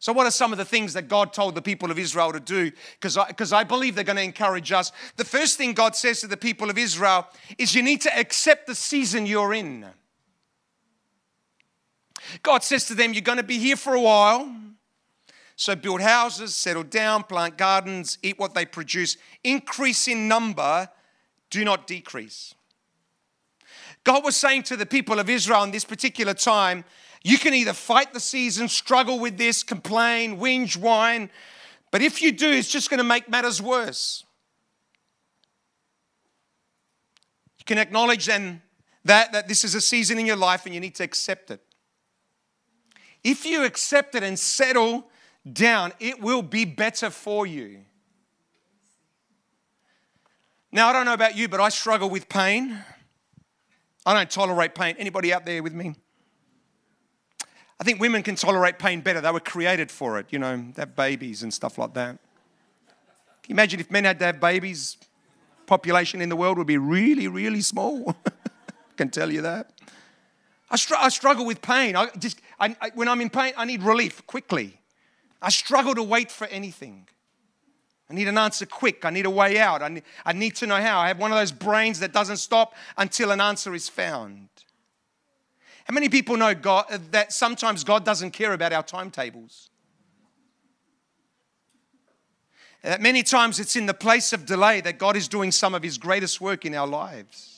So, 0.00 0.12
what 0.12 0.28
are 0.28 0.30
some 0.30 0.52
of 0.52 0.58
the 0.58 0.64
things 0.64 0.92
that 0.92 1.08
God 1.08 1.32
told 1.32 1.56
the 1.56 1.62
people 1.62 1.90
of 1.90 1.98
Israel 1.98 2.32
to 2.32 2.38
do? 2.38 2.70
Because 2.92 3.16
I, 3.16 3.26
because 3.26 3.52
I 3.52 3.64
believe 3.64 3.96
they're 3.96 4.04
going 4.04 4.16
to 4.16 4.22
encourage 4.22 4.70
us. 4.70 4.92
The 5.16 5.24
first 5.24 5.58
thing 5.58 5.72
God 5.72 5.96
says 5.96 6.20
to 6.20 6.28
the 6.28 6.36
people 6.36 6.70
of 6.70 6.78
Israel 6.78 7.26
is 7.58 7.74
you 7.74 7.82
need 7.82 8.02
to 8.02 8.16
accept 8.16 8.68
the 8.68 8.76
season 8.76 9.26
you're 9.26 9.52
in. 9.52 9.86
God 12.42 12.62
says 12.62 12.86
to 12.86 12.94
them, 12.94 13.12
You're 13.12 13.22
going 13.22 13.38
to 13.38 13.44
be 13.44 13.58
here 13.58 13.76
for 13.76 13.94
a 13.94 14.00
while. 14.00 14.52
So 15.56 15.74
build 15.74 16.00
houses, 16.00 16.54
settle 16.54 16.84
down, 16.84 17.24
plant 17.24 17.58
gardens, 17.58 18.16
eat 18.22 18.38
what 18.38 18.54
they 18.54 18.64
produce, 18.64 19.16
increase 19.42 20.06
in 20.06 20.28
number, 20.28 20.88
do 21.50 21.64
not 21.64 21.88
decrease. 21.88 22.54
God 24.04 24.24
was 24.24 24.36
saying 24.36 24.62
to 24.64 24.76
the 24.76 24.86
people 24.86 25.18
of 25.18 25.28
Israel 25.28 25.64
in 25.64 25.72
this 25.72 25.84
particular 25.84 26.32
time, 26.32 26.84
you 27.24 27.38
can 27.38 27.54
either 27.54 27.72
fight 27.72 28.12
the 28.12 28.20
season, 28.20 28.68
struggle 28.68 29.18
with 29.18 29.36
this, 29.36 29.64
complain, 29.64 30.38
whinge, 30.38 30.76
whine, 30.76 31.28
but 31.90 32.02
if 32.02 32.22
you 32.22 32.32
do, 32.32 32.48
it's 32.48 32.70
just 32.70 32.90
going 32.90 32.98
to 32.98 33.04
make 33.04 33.28
matters 33.28 33.62
worse. 33.62 34.24
You 37.58 37.64
can 37.64 37.78
acknowledge 37.78 38.26
then 38.26 38.62
that, 39.04 39.32
that 39.32 39.48
this 39.48 39.64
is 39.64 39.74
a 39.74 39.80
season 39.80 40.18
in 40.18 40.26
your 40.26 40.36
life 40.36 40.66
and 40.66 40.74
you 40.74 40.80
need 40.80 40.94
to 40.96 41.04
accept 41.04 41.50
it. 41.50 41.60
If 43.28 43.44
you 43.44 43.62
accept 43.62 44.14
it 44.14 44.22
and 44.22 44.38
settle 44.38 45.06
down, 45.52 45.92
it 46.00 46.18
will 46.22 46.40
be 46.40 46.64
better 46.64 47.10
for 47.10 47.46
you. 47.46 47.80
Now, 50.72 50.88
I 50.88 50.94
don't 50.94 51.04
know 51.04 51.12
about 51.12 51.36
you, 51.36 51.46
but 51.46 51.60
I 51.60 51.68
struggle 51.68 52.08
with 52.08 52.30
pain. 52.30 52.82
I 54.06 54.14
don't 54.14 54.30
tolerate 54.30 54.74
pain. 54.74 54.96
Anybody 54.98 55.30
out 55.30 55.44
there 55.44 55.62
with 55.62 55.74
me? 55.74 55.94
I 57.78 57.84
think 57.84 58.00
women 58.00 58.22
can 58.22 58.34
tolerate 58.34 58.78
pain 58.78 59.02
better. 59.02 59.20
They 59.20 59.30
were 59.30 59.40
created 59.40 59.90
for 59.90 60.18
it, 60.18 60.28
you 60.30 60.38
know, 60.38 60.56
they 60.56 60.80
have 60.80 60.96
babies 60.96 61.42
and 61.42 61.52
stuff 61.52 61.76
like 61.76 61.92
that. 61.92 62.18
Can 63.42 63.50
you 63.50 63.54
imagine 63.56 63.78
if 63.78 63.90
men 63.90 64.04
had 64.04 64.18
to 64.20 64.24
have 64.24 64.40
babies? 64.40 64.96
Population 65.66 66.22
in 66.22 66.30
the 66.30 66.36
world 66.36 66.56
would 66.56 66.66
be 66.66 66.78
really, 66.78 67.28
really 67.28 67.60
small. 67.60 68.16
I 68.26 68.32
can 68.96 69.10
tell 69.10 69.30
you 69.30 69.42
that. 69.42 69.70
I, 70.70 70.76
str- 70.76 70.94
I 70.98 71.10
struggle 71.10 71.44
with 71.46 71.62
pain. 71.62 71.94
I 71.94 72.08
just, 72.18 72.40
I, 72.60 72.76
I, 72.80 72.90
when 72.94 73.08
I'm 73.08 73.20
in 73.20 73.30
pain, 73.30 73.52
I 73.56 73.64
need 73.64 73.82
relief 73.82 74.26
quickly. 74.26 74.80
I 75.40 75.50
struggle 75.50 75.94
to 75.94 76.02
wait 76.02 76.30
for 76.30 76.46
anything. 76.48 77.08
I 78.10 78.14
need 78.14 78.28
an 78.28 78.38
answer 78.38 78.66
quick. 78.66 79.04
I 79.04 79.10
need 79.10 79.26
a 79.26 79.30
way 79.30 79.58
out. 79.58 79.82
I 79.82 79.88
need, 79.88 80.02
I 80.24 80.32
need 80.32 80.56
to 80.56 80.66
know 80.66 80.76
how. 80.76 81.00
I 81.00 81.08
have 81.08 81.18
one 81.18 81.30
of 81.30 81.38
those 81.38 81.52
brains 81.52 82.00
that 82.00 82.12
doesn't 82.12 82.38
stop 82.38 82.74
until 82.96 83.30
an 83.30 83.40
answer 83.40 83.74
is 83.74 83.88
found. 83.88 84.48
How 85.84 85.94
many 85.94 86.08
people 86.08 86.36
know 86.36 86.54
God, 86.54 86.86
uh, 86.90 86.98
that 87.12 87.32
sometimes 87.32 87.84
God 87.84 88.04
doesn't 88.04 88.32
care 88.32 88.52
about 88.52 88.72
our 88.72 88.82
timetables? 88.82 89.70
That 92.82 93.00
many 93.00 93.22
times 93.22 93.58
it's 93.60 93.76
in 93.76 93.86
the 93.86 93.94
place 93.94 94.32
of 94.32 94.46
delay 94.46 94.80
that 94.82 94.98
God 94.98 95.16
is 95.16 95.28
doing 95.28 95.52
some 95.52 95.74
of 95.74 95.82
His 95.82 95.98
greatest 95.98 96.40
work 96.40 96.64
in 96.64 96.74
our 96.74 96.86
lives. 96.86 97.57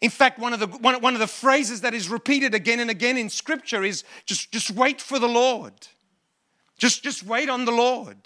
In 0.00 0.10
fact, 0.10 0.38
one 0.38 0.52
of, 0.52 0.60
the, 0.60 0.66
one, 0.66 1.00
one 1.00 1.14
of 1.14 1.20
the 1.20 1.26
phrases 1.26 1.80
that 1.80 1.92
is 1.92 2.08
repeated 2.08 2.54
again 2.54 2.78
and 2.78 2.90
again 2.90 3.16
in 3.16 3.28
Scripture 3.28 3.82
is 3.82 4.04
just, 4.26 4.52
just 4.52 4.70
wait 4.70 5.00
for 5.00 5.18
the 5.18 5.28
Lord. 5.28 5.72
Just, 6.76 7.02
just 7.02 7.24
wait 7.24 7.48
on 7.48 7.64
the 7.64 7.72
Lord. 7.72 8.16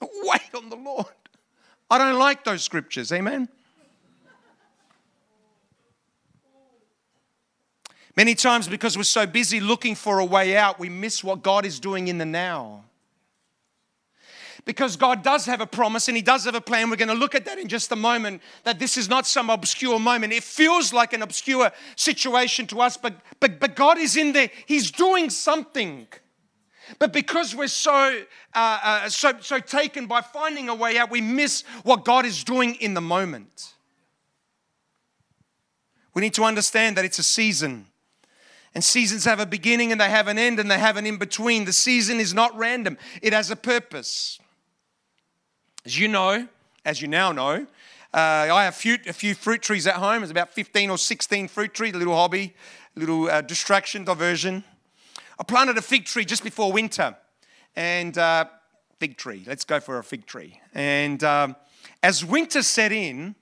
Wait 0.22 0.54
on 0.54 0.68
the 0.68 0.76
Lord. 0.76 1.06
I 1.90 1.98
don't 1.98 2.18
like 2.18 2.44
those 2.44 2.62
scriptures, 2.62 3.10
amen? 3.10 3.48
Many 8.14 8.36
times, 8.36 8.68
because 8.68 8.96
we're 8.96 9.02
so 9.02 9.26
busy 9.26 9.58
looking 9.58 9.96
for 9.96 10.20
a 10.20 10.24
way 10.24 10.56
out, 10.56 10.78
we 10.78 10.88
miss 10.88 11.24
what 11.24 11.42
God 11.42 11.64
is 11.66 11.80
doing 11.80 12.06
in 12.06 12.18
the 12.18 12.26
now 12.26 12.84
because 14.68 14.96
God 14.96 15.22
does 15.22 15.46
have 15.46 15.62
a 15.62 15.66
promise 15.66 16.08
and 16.08 16.16
He 16.16 16.22
does 16.22 16.44
have 16.44 16.54
a 16.54 16.60
plan. 16.60 16.90
We're 16.90 16.96
going 16.96 17.08
to 17.08 17.14
look 17.14 17.34
at 17.34 17.46
that 17.46 17.58
in 17.58 17.68
just 17.68 17.90
a 17.90 17.96
moment. 17.96 18.42
That 18.64 18.78
this 18.78 18.98
is 18.98 19.08
not 19.08 19.26
some 19.26 19.48
obscure 19.48 19.98
moment. 19.98 20.34
It 20.34 20.42
feels 20.42 20.92
like 20.92 21.14
an 21.14 21.22
obscure 21.22 21.72
situation 21.96 22.66
to 22.66 22.82
us, 22.82 22.98
but, 22.98 23.14
but, 23.40 23.60
but 23.60 23.74
God 23.74 23.96
is 23.96 24.14
in 24.14 24.34
there. 24.34 24.50
He's 24.66 24.90
doing 24.90 25.30
something. 25.30 26.06
But 26.98 27.14
because 27.14 27.56
we're 27.56 27.68
so, 27.68 28.20
uh, 28.54 28.78
uh, 28.82 29.08
so, 29.08 29.32
so 29.40 29.58
taken 29.58 30.04
by 30.04 30.20
finding 30.20 30.68
a 30.68 30.74
way 30.74 30.98
out, 30.98 31.10
we 31.10 31.22
miss 31.22 31.62
what 31.82 32.04
God 32.04 32.26
is 32.26 32.44
doing 32.44 32.74
in 32.74 32.92
the 32.92 33.00
moment. 33.00 33.72
We 36.12 36.20
need 36.20 36.34
to 36.34 36.44
understand 36.44 36.98
that 36.98 37.06
it's 37.06 37.18
a 37.18 37.22
season. 37.22 37.86
And 38.74 38.84
seasons 38.84 39.24
have 39.24 39.40
a 39.40 39.46
beginning 39.46 39.92
and 39.92 40.00
they 40.00 40.10
have 40.10 40.28
an 40.28 40.38
end 40.38 40.60
and 40.60 40.70
they 40.70 40.78
have 40.78 40.98
an 40.98 41.06
in 41.06 41.16
between. 41.16 41.64
The 41.64 41.72
season 41.72 42.20
is 42.20 42.34
not 42.34 42.54
random, 42.54 42.98
it 43.22 43.32
has 43.32 43.50
a 43.50 43.56
purpose. 43.56 44.38
As 45.88 45.98
you 45.98 46.06
know, 46.06 46.46
as 46.84 47.00
you 47.00 47.08
now 47.08 47.32
know, 47.32 47.66
uh, 48.12 48.18
I 48.52 48.64
have 48.64 48.74
few, 48.74 48.98
a 49.06 49.12
few 49.14 49.34
fruit 49.34 49.62
trees 49.62 49.86
at 49.86 49.94
home. 49.94 50.20
There's 50.20 50.30
about 50.30 50.52
15 50.52 50.90
or 50.90 50.98
16 50.98 51.48
fruit 51.48 51.72
trees, 51.72 51.94
a 51.94 51.96
little 51.96 52.14
hobby, 52.14 52.52
a 52.94 53.00
little 53.00 53.30
uh, 53.30 53.40
distraction, 53.40 54.04
diversion. 54.04 54.64
I 55.38 55.44
planted 55.44 55.78
a 55.78 55.80
fig 55.80 56.04
tree 56.04 56.26
just 56.26 56.44
before 56.44 56.74
winter. 56.74 57.16
And 57.74 58.18
uh, 58.18 58.44
fig 59.00 59.16
tree, 59.16 59.44
let's 59.46 59.64
go 59.64 59.80
for 59.80 59.98
a 59.98 60.04
fig 60.04 60.26
tree. 60.26 60.60
And 60.74 61.24
um, 61.24 61.56
as 62.02 62.22
winter 62.22 62.62
set 62.62 62.92
in, 62.92 63.34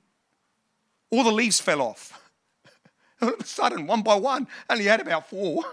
all 1.11 1.25
the 1.25 1.33
leaves 1.33 1.59
fell 1.59 1.83
off. 1.83 2.31
all 3.23 3.31
of 3.31 3.41
a 3.41 3.45
sudden, 3.45 3.89
one 3.89 4.03
by 4.03 4.15
one, 4.15 4.47
only 4.71 4.85
had 4.85 5.01
about 5.01 5.29
four. 5.29 5.65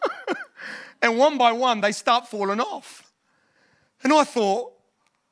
and 1.04 1.20
one 1.20 1.38
by 1.38 1.52
one, 1.52 1.82
they 1.82 1.92
start 1.92 2.28
falling 2.28 2.60
off. 2.60 3.14
And 4.04 4.12
I 4.12 4.24
thought, 4.24 4.73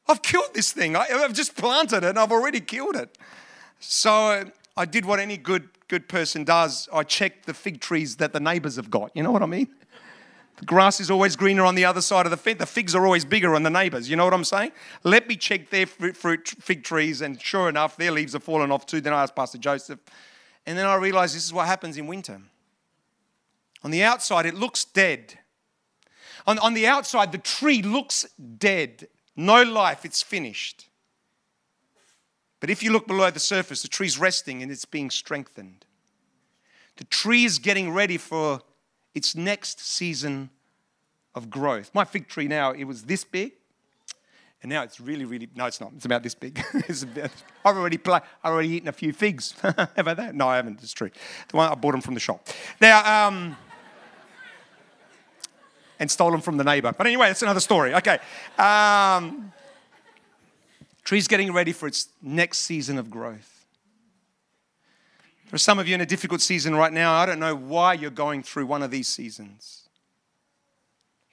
I've 0.08 0.22
killed 0.22 0.54
this 0.54 0.72
thing. 0.72 0.96
I, 0.96 1.06
have 1.08 1.34
just 1.34 1.56
planted 1.56 2.04
it 2.04 2.10
and 2.10 2.20
I've 2.20 2.32
already 2.32 2.60
killed 2.60 2.96
it. 2.96 3.18
So 3.80 4.12
uh, 4.12 4.46
I 4.76 4.86
did 4.86 5.06
what 5.06 5.20
any 5.20 5.38
good, 5.38 5.70
good 5.88 6.08
person 6.08 6.44
does. 6.44 6.90
I 6.92 7.04
checked 7.04 7.46
the 7.46 7.54
fig 7.54 7.82
trees 7.82 8.18
that 8.18 8.34
the 8.34 8.40
neighbors 8.40 8.76
have 8.76 8.90
got. 8.90 9.12
You 9.16 9.24
know 9.24 9.32
what 9.32 9.44
I 9.44 9.48
mean? 9.48 9.68
The 10.58 10.66
grass 10.66 11.00
is 11.00 11.10
always 11.10 11.36
greener 11.36 11.64
on 11.64 11.74
the 11.74 11.86
other 11.86 12.02
side 12.02 12.28
of 12.28 12.30
the 12.30 12.38
fence. 12.38 12.60
The 12.60 12.68
figs 12.68 12.94
are 12.94 13.04
always 13.04 13.26
bigger 13.26 13.56
on 13.56 13.64
the 13.64 13.70
neighbors. 13.70 14.10
You 14.10 14.16
know 14.16 14.26
what 14.26 14.34
I'm 14.34 14.44
saying? 14.44 14.72
Let 15.04 15.28
me 15.28 15.36
check 15.36 15.72
their 15.72 15.88
fruit, 15.88 16.16
fruit 16.16 16.48
fig 16.60 16.84
trees, 16.84 17.22
and 17.22 17.42
sure 17.42 17.68
enough, 17.68 17.98
their 17.98 18.12
leaves 18.12 18.34
have 18.34 18.44
fallen 18.44 18.72
off 18.72 18.86
too. 18.86 19.02
Then 19.02 19.12
I 19.12 19.24
asked 19.24 19.36
Pastor 19.36 19.58
Joseph, 19.58 20.00
and 20.68 20.78
then 20.78 20.86
I 20.86 20.96
realized 20.96 21.36
this 21.36 21.46
is 21.46 21.52
what 21.52 21.66
happens 21.66 21.98
in 21.98 22.06
winter. 22.06 22.40
On 23.84 23.90
the 23.90 24.04
outside, 24.04 24.46
it 24.46 24.54
looks 24.54 24.86
dead. 24.86 25.40
On, 26.46 26.60
on 26.60 26.76
the 26.76 26.86
outside, 26.86 27.32
the 27.32 27.40
tree 27.40 27.82
looks 27.82 28.28
dead 28.60 29.08
no 29.46 29.64
life, 29.64 30.06
it's 30.06 30.22
finished. 30.22 30.88
But 32.60 32.70
if 32.70 32.84
you 32.84 32.92
look 32.92 33.08
below 33.08 33.30
the 33.32 33.40
surface, 33.40 33.82
the 33.82 33.88
tree's 33.88 34.20
resting 34.20 34.62
and 34.62 34.72
it's 34.72 34.86
being 34.86 35.10
strengthened. 35.10 35.86
The 36.98 37.04
tree 37.06 37.46
is 37.46 37.58
getting 37.58 37.92
ready 37.92 38.18
for 38.18 38.62
its 39.16 39.36
next 39.36 39.80
season 39.80 40.50
of 41.34 41.50
growth. 41.50 41.92
My 41.94 42.06
fig 42.06 42.28
tree 42.28 42.48
now, 42.48 42.72
it 42.72 42.84
was 42.84 43.04
this 43.04 43.24
big, 43.24 43.54
and 44.62 44.70
now 44.70 44.84
it's 44.84 45.00
really, 45.00 45.26
really, 45.26 45.50
no, 45.56 45.66
it's 45.66 45.82
not. 45.82 45.92
It's 45.96 46.06
about 46.06 46.22
this 46.22 46.36
big. 46.36 46.60
about, 46.74 47.32
I've 47.66 47.78
already 47.78 47.98
play, 47.98 48.20
I've 48.44 48.54
already 48.54 48.70
eaten 48.70 48.90
a 48.90 48.94
few 48.94 49.12
figs. 49.12 49.56
How 49.62 49.88
about 49.98 50.18
that? 50.18 50.36
No, 50.36 50.48
I 50.48 50.58
haven't. 50.58 50.84
It's 50.84 50.94
true. 50.94 51.10
The 51.50 51.58
one 51.58 51.72
I 51.72 51.76
bought 51.76 51.94
them 51.94 52.02
from 52.02 52.14
the 52.14 52.20
shop. 52.20 52.48
Now, 52.80 53.28
um, 53.28 53.58
and 56.02 56.10
stole 56.10 56.32
them 56.32 56.42
from 56.42 56.58
the 56.58 56.64
neighbor. 56.64 56.92
But 56.92 57.06
anyway, 57.06 57.28
that's 57.28 57.44
another 57.44 57.60
story. 57.60 57.94
Okay. 57.94 58.18
Um, 58.58 59.54
tree's 61.04 61.28
getting 61.28 61.54
ready 61.54 61.72
for 61.72 61.88
its 61.88 62.10
next 62.24 62.58
season 62.58 62.98
of 62.98 63.12
growth. 63.12 63.68
There 65.46 65.56
are 65.56 65.60
some 65.60 65.78
of 65.78 65.88
you 65.88 65.94
in 65.94 66.02
a 66.02 66.06
difficult 66.06 66.42
season 66.42 66.76
right 66.76 66.92
now. 66.92 67.14
I 67.14 67.28
don't 67.28 67.40
know 67.40 67.56
why 67.56 67.94
you're 67.94 68.10
going 68.10 68.42
through 68.42 68.66
one 68.66 68.82
of 68.82 68.90
these 68.90 69.08
seasons. 69.08 69.88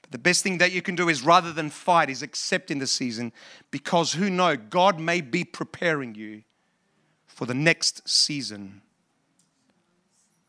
But 0.03 0.11
the 0.11 0.19
best 0.19 0.43
thing 0.43 0.59
that 0.59 0.71
you 0.71 0.83
can 0.83 0.95
do 0.95 1.09
is 1.09 1.23
rather 1.23 1.51
than 1.51 1.71
fight, 1.71 2.11
is 2.11 2.21
accept 2.21 2.69
in 2.69 2.77
the 2.77 2.85
season 2.85 3.33
because 3.71 4.13
who 4.13 4.29
know, 4.29 4.55
God 4.55 4.99
may 4.99 5.21
be 5.21 5.43
preparing 5.43 6.13
you 6.13 6.43
for 7.25 7.47
the 7.47 7.55
next 7.55 8.07
season 8.07 8.81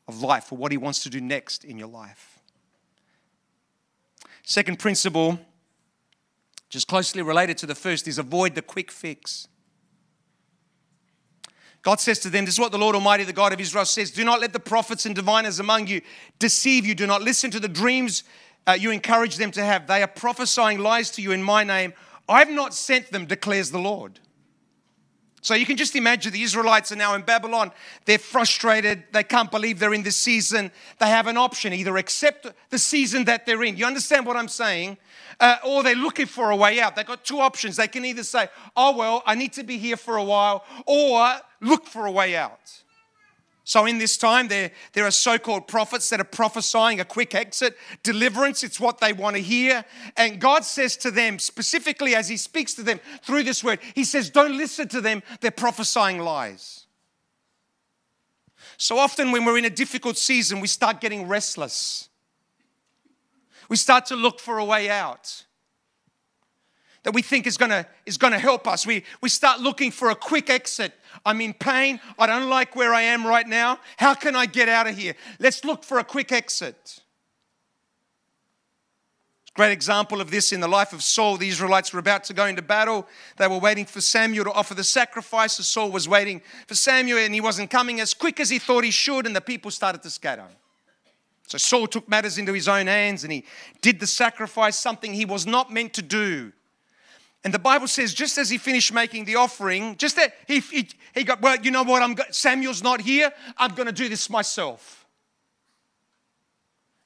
of 0.06 0.20
life, 0.20 0.44
for 0.44 0.58
what 0.58 0.72
He 0.72 0.78
wants 0.78 1.02
to 1.04 1.08
do 1.08 1.22
next 1.22 1.64
in 1.64 1.78
your 1.78 1.88
life. 1.88 2.29
Second 4.42 4.78
principle, 4.78 5.38
just 6.68 6.88
closely 6.88 7.22
related 7.22 7.58
to 7.58 7.66
the 7.66 7.74
first, 7.74 8.08
is 8.08 8.18
avoid 8.18 8.54
the 8.54 8.62
quick 8.62 8.90
fix. 8.90 9.48
God 11.82 12.00
says 12.00 12.18
to 12.20 12.30
them, 12.30 12.44
This 12.44 12.54
is 12.54 12.60
what 12.60 12.72
the 12.72 12.78
Lord 12.78 12.94
Almighty, 12.94 13.24
the 13.24 13.32
God 13.32 13.52
of 13.52 13.60
Israel, 13.60 13.84
says 13.84 14.10
Do 14.10 14.24
not 14.24 14.40
let 14.40 14.52
the 14.52 14.60
prophets 14.60 15.06
and 15.06 15.14
diviners 15.14 15.60
among 15.60 15.86
you 15.86 16.02
deceive 16.38 16.84
you. 16.84 16.94
Do 16.94 17.06
not 17.06 17.22
listen 17.22 17.50
to 17.52 17.60
the 17.60 17.68
dreams 17.68 18.24
uh, 18.66 18.72
you 18.72 18.90
encourage 18.90 19.36
them 19.36 19.50
to 19.52 19.64
have. 19.64 19.86
They 19.86 20.02
are 20.02 20.08
prophesying 20.08 20.78
lies 20.78 21.10
to 21.12 21.22
you 21.22 21.32
in 21.32 21.42
my 21.42 21.64
name. 21.64 21.94
I've 22.28 22.50
not 22.50 22.74
sent 22.74 23.10
them, 23.10 23.26
declares 23.26 23.70
the 23.70 23.78
Lord. 23.78 24.20
So 25.42 25.54
you 25.54 25.64
can 25.64 25.78
just 25.78 25.96
imagine 25.96 26.32
the 26.32 26.42
Israelites 26.42 26.92
are 26.92 26.96
now 26.96 27.14
in 27.14 27.22
Babylon. 27.22 27.72
They're 28.04 28.18
frustrated. 28.18 29.04
They 29.12 29.22
can't 29.22 29.50
believe 29.50 29.78
they're 29.78 29.94
in 29.94 30.02
this 30.02 30.16
season. 30.16 30.70
They 30.98 31.08
have 31.08 31.26
an 31.26 31.38
option 31.38 31.72
either 31.72 31.96
accept 31.96 32.46
the 32.68 32.78
season 32.78 33.24
that 33.24 33.46
they're 33.46 33.62
in. 33.62 33.76
You 33.78 33.86
understand 33.86 34.26
what 34.26 34.36
I'm 34.36 34.48
saying? 34.48 34.98
Uh, 35.38 35.56
or 35.64 35.82
they're 35.82 35.94
looking 35.94 36.26
for 36.26 36.50
a 36.50 36.56
way 36.56 36.78
out. 36.80 36.94
They've 36.94 37.06
got 37.06 37.24
two 37.24 37.40
options. 37.40 37.76
They 37.76 37.88
can 37.88 38.04
either 38.04 38.22
say, 38.22 38.48
oh, 38.76 38.94
well, 38.94 39.22
I 39.24 39.34
need 39.34 39.54
to 39.54 39.62
be 39.62 39.78
here 39.78 39.96
for 39.96 40.18
a 40.18 40.24
while, 40.24 40.64
or 40.84 41.32
look 41.62 41.86
for 41.86 42.04
a 42.04 42.12
way 42.12 42.36
out. 42.36 42.82
So, 43.70 43.86
in 43.86 43.98
this 43.98 44.16
time, 44.16 44.48
there, 44.48 44.72
there 44.94 45.06
are 45.06 45.12
so 45.12 45.38
called 45.38 45.68
prophets 45.68 46.08
that 46.10 46.20
are 46.20 46.24
prophesying 46.24 46.98
a 46.98 47.04
quick 47.04 47.36
exit, 47.36 47.76
deliverance. 48.02 48.64
It's 48.64 48.80
what 48.80 48.98
they 48.98 49.12
want 49.12 49.36
to 49.36 49.42
hear. 49.42 49.84
And 50.16 50.40
God 50.40 50.64
says 50.64 50.96
to 50.96 51.12
them, 51.12 51.38
specifically 51.38 52.16
as 52.16 52.28
He 52.28 52.36
speaks 52.36 52.74
to 52.74 52.82
them 52.82 52.98
through 53.22 53.44
this 53.44 53.62
word, 53.62 53.78
He 53.94 54.02
says, 54.02 54.28
Don't 54.28 54.56
listen 54.56 54.88
to 54.88 55.00
them. 55.00 55.22
They're 55.40 55.52
prophesying 55.52 56.18
lies. 56.18 56.86
So 58.76 58.98
often, 58.98 59.30
when 59.30 59.44
we're 59.44 59.58
in 59.58 59.66
a 59.66 59.70
difficult 59.70 60.16
season, 60.18 60.58
we 60.58 60.66
start 60.66 61.00
getting 61.00 61.28
restless. 61.28 62.08
We 63.68 63.76
start 63.76 64.04
to 64.06 64.16
look 64.16 64.40
for 64.40 64.58
a 64.58 64.64
way 64.64 64.90
out 64.90 65.44
that 67.02 67.12
we 67.12 67.22
think 67.22 67.46
is 67.46 67.56
gonna, 67.56 67.86
is 68.06 68.18
gonna 68.18 68.38
help 68.38 68.68
us. 68.68 68.86
We, 68.86 69.04
we 69.20 69.28
start 69.28 69.60
looking 69.60 69.90
for 69.90 70.10
a 70.10 70.14
quick 70.14 70.50
exit. 70.50 70.92
I'm 71.24 71.40
in 71.40 71.54
pain. 71.54 72.00
I 72.18 72.26
don't 72.26 72.48
like 72.48 72.76
where 72.76 72.92
I 72.92 73.02
am 73.02 73.26
right 73.26 73.46
now. 73.46 73.78
How 73.96 74.14
can 74.14 74.36
I 74.36 74.46
get 74.46 74.68
out 74.68 74.86
of 74.86 74.96
here? 74.96 75.14
Let's 75.38 75.64
look 75.64 75.84
for 75.84 75.98
a 75.98 76.04
quick 76.04 76.32
exit. 76.32 77.00
Great 79.54 79.72
example 79.72 80.20
of 80.20 80.30
this 80.30 80.52
in 80.52 80.60
the 80.60 80.68
life 80.68 80.92
of 80.92 81.02
Saul. 81.02 81.36
The 81.36 81.48
Israelites 81.48 81.92
were 81.92 81.98
about 81.98 82.24
to 82.24 82.34
go 82.34 82.46
into 82.46 82.62
battle. 82.62 83.06
They 83.36 83.48
were 83.48 83.58
waiting 83.58 83.84
for 83.84 84.00
Samuel 84.00 84.44
to 84.44 84.52
offer 84.52 84.74
the 84.74 84.84
sacrifice. 84.84 85.54
Saul 85.54 85.90
was 85.90 86.08
waiting 86.08 86.40
for 86.66 86.74
Samuel 86.74 87.18
and 87.18 87.34
he 87.34 87.40
wasn't 87.40 87.68
coming 87.68 88.00
as 88.00 88.14
quick 88.14 88.38
as 88.38 88.48
he 88.48 88.58
thought 88.58 88.84
he 88.84 88.92
should, 88.92 89.26
and 89.26 89.34
the 89.34 89.40
people 89.40 89.70
started 89.70 90.02
to 90.02 90.10
scatter. 90.10 90.46
So 91.48 91.58
Saul 91.58 91.88
took 91.88 92.08
matters 92.08 92.38
into 92.38 92.52
his 92.52 92.68
own 92.68 92.86
hands 92.86 93.24
and 93.24 93.32
he 93.32 93.44
did 93.82 93.98
the 93.98 94.06
sacrifice, 94.06 94.76
something 94.76 95.12
he 95.12 95.24
was 95.24 95.46
not 95.46 95.72
meant 95.72 95.94
to 95.94 96.02
do. 96.02 96.52
And 97.42 97.54
the 97.54 97.58
Bible 97.58 97.86
says, 97.86 98.12
just 98.12 98.36
as 98.36 98.50
he 98.50 98.58
finished 98.58 98.92
making 98.92 99.24
the 99.24 99.36
offering, 99.36 99.96
just 99.96 100.16
that 100.16 100.34
he, 100.46 100.60
he, 100.60 100.88
he 101.14 101.24
got, 101.24 101.40
well, 101.40 101.56
you 101.56 101.70
know 101.70 101.82
what, 101.82 102.02
I'm 102.02 102.14
Samuel's 102.30 102.82
not 102.82 103.00
here, 103.00 103.32
I'm 103.56 103.74
going 103.74 103.86
to 103.86 103.92
do 103.92 104.08
this 104.08 104.28
myself. 104.28 105.06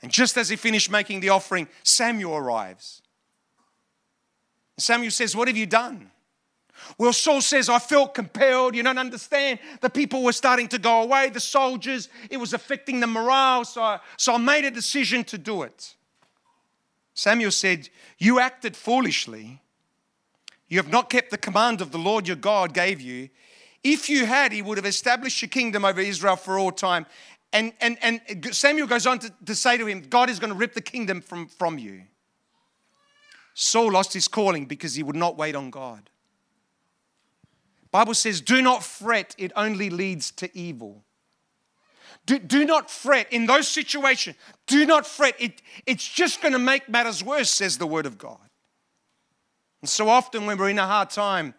And 0.02 0.12
just 0.12 0.36
as 0.36 0.48
he 0.48 0.56
finished 0.56 0.90
making 0.90 1.20
the 1.20 1.30
offering, 1.30 1.68
Samuel 1.82 2.36
arrives. 2.36 3.00
Samuel 4.76 5.10
says, 5.10 5.34
What 5.34 5.48
have 5.48 5.56
you 5.56 5.66
done? 5.66 6.10
Well, 6.98 7.12
Saul 7.12 7.40
says, 7.40 7.68
I 7.68 7.78
felt 7.78 8.12
compelled. 8.12 8.74
You 8.74 8.82
don't 8.82 8.98
understand. 8.98 9.60
The 9.80 9.88
people 9.88 10.22
were 10.22 10.32
starting 10.32 10.68
to 10.68 10.78
go 10.78 11.02
away, 11.02 11.30
the 11.30 11.40
soldiers, 11.40 12.10
it 12.28 12.36
was 12.36 12.52
affecting 12.52 13.00
the 13.00 13.06
morale. 13.06 13.64
So 13.64 13.82
I, 13.82 14.00
so 14.18 14.34
I 14.34 14.38
made 14.38 14.66
a 14.66 14.70
decision 14.70 15.24
to 15.24 15.38
do 15.38 15.62
it. 15.62 15.94
Samuel 17.14 17.52
said, 17.52 17.88
You 18.18 18.40
acted 18.40 18.76
foolishly 18.76 19.62
you 20.68 20.78
have 20.78 20.90
not 20.90 21.10
kept 21.10 21.30
the 21.30 21.38
command 21.38 21.80
of 21.80 21.92
the 21.92 21.98
Lord 21.98 22.26
your 22.26 22.36
God 22.36 22.72
gave 22.72 23.00
you. 23.00 23.28
If 23.82 24.08
you 24.08 24.26
had, 24.26 24.52
he 24.52 24.62
would 24.62 24.78
have 24.78 24.86
established 24.86 25.42
your 25.42 25.50
kingdom 25.50 25.84
over 25.84 26.00
Israel 26.00 26.36
for 26.36 26.58
all 26.58 26.72
time. 26.72 27.06
And, 27.52 27.72
and, 27.80 27.98
and 28.02 28.20
Samuel 28.52 28.86
goes 28.86 29.06
on 29.06 29.18
to, 29.20 29.32
to 29.44 29.54
say 29.54 29.76
to 29.76 29.86
him, 29.86 30.00
God 30.08 30.30
is 30.30 30.38
going 30.38 30.52
to 30.52 30.58
rip 30.58 30.74
the 30.74 30.80
kingdom 30.80 31.20
from, 31.20 31.46
from 31.46 31.78
you. 31.78 32.02
Saul 33.54 33.92
lost 33.92 34.12
his 34.12 34.26
calling 34.26 34.66
because 34.66 34.94
he 34.94 35.02
would 35.02 35.14
not 35.14 35.36
wait 35.36 35.54
on 35.54 35.70
God. 35.70 36.10
Bible 37.92 38.14
says, 38.14 38.40
do 38.40 38.60
not 38.60 38.82
fret, 38.82 39.36
it 39.38 39.52
only 39.54 39.88
leads 39.88 40.32
to 40.32 40.50
evil. 40.58 41.04
Do, 42.26 42.40
do 42.40 42.64
not 42.64 42.90
fret 42.90 43.32
in 43.32 43.46
those 43.46 43.68
situations. 43.68 44.34
Do 44.66 44.84
not 44.86 45.06
fret. 45.06 45.36
It, 45.38 45.62
it's 45.86 46.08
just 46.08 46.42
going 46.42 46.54
to 46.54 46.58
make 46.58 46.88
matters 46.88 47.22
worse, 47.22 47.50
says 47.50 47.78
the 47.78 47.86
word 47.86 48.06
of 48.06 48.18
God. 48.18 48.38
And 49.84 49.88
so 49.90 50.08
often 50.08 50.46
when 50.46 50.56
we're 50.56 50.70
in 50.70 50.78
a 50.78 50.86
hard 50.86 51.10
time, 51.10 51.52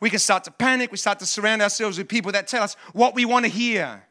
we 0.00 0.08
can 0.08 0.20
start 0.20 0.44
to 0.44 0.50
panic. 0.50 0.90
We 0.90 0.96
start 0.96 1.18
to 1.18 1.26
surround 1.26 1.60
ourselves 1.60 1.98
with 1.98 2.08
people 2.08 2.32
that 2.32 2.48
tell 2.48 2.62
us 2.62 2.78
what 2.94 3.14
we 3.14 3.26
want 3.26 3.44
to 3.44 3.50
hear. 3.50 4.02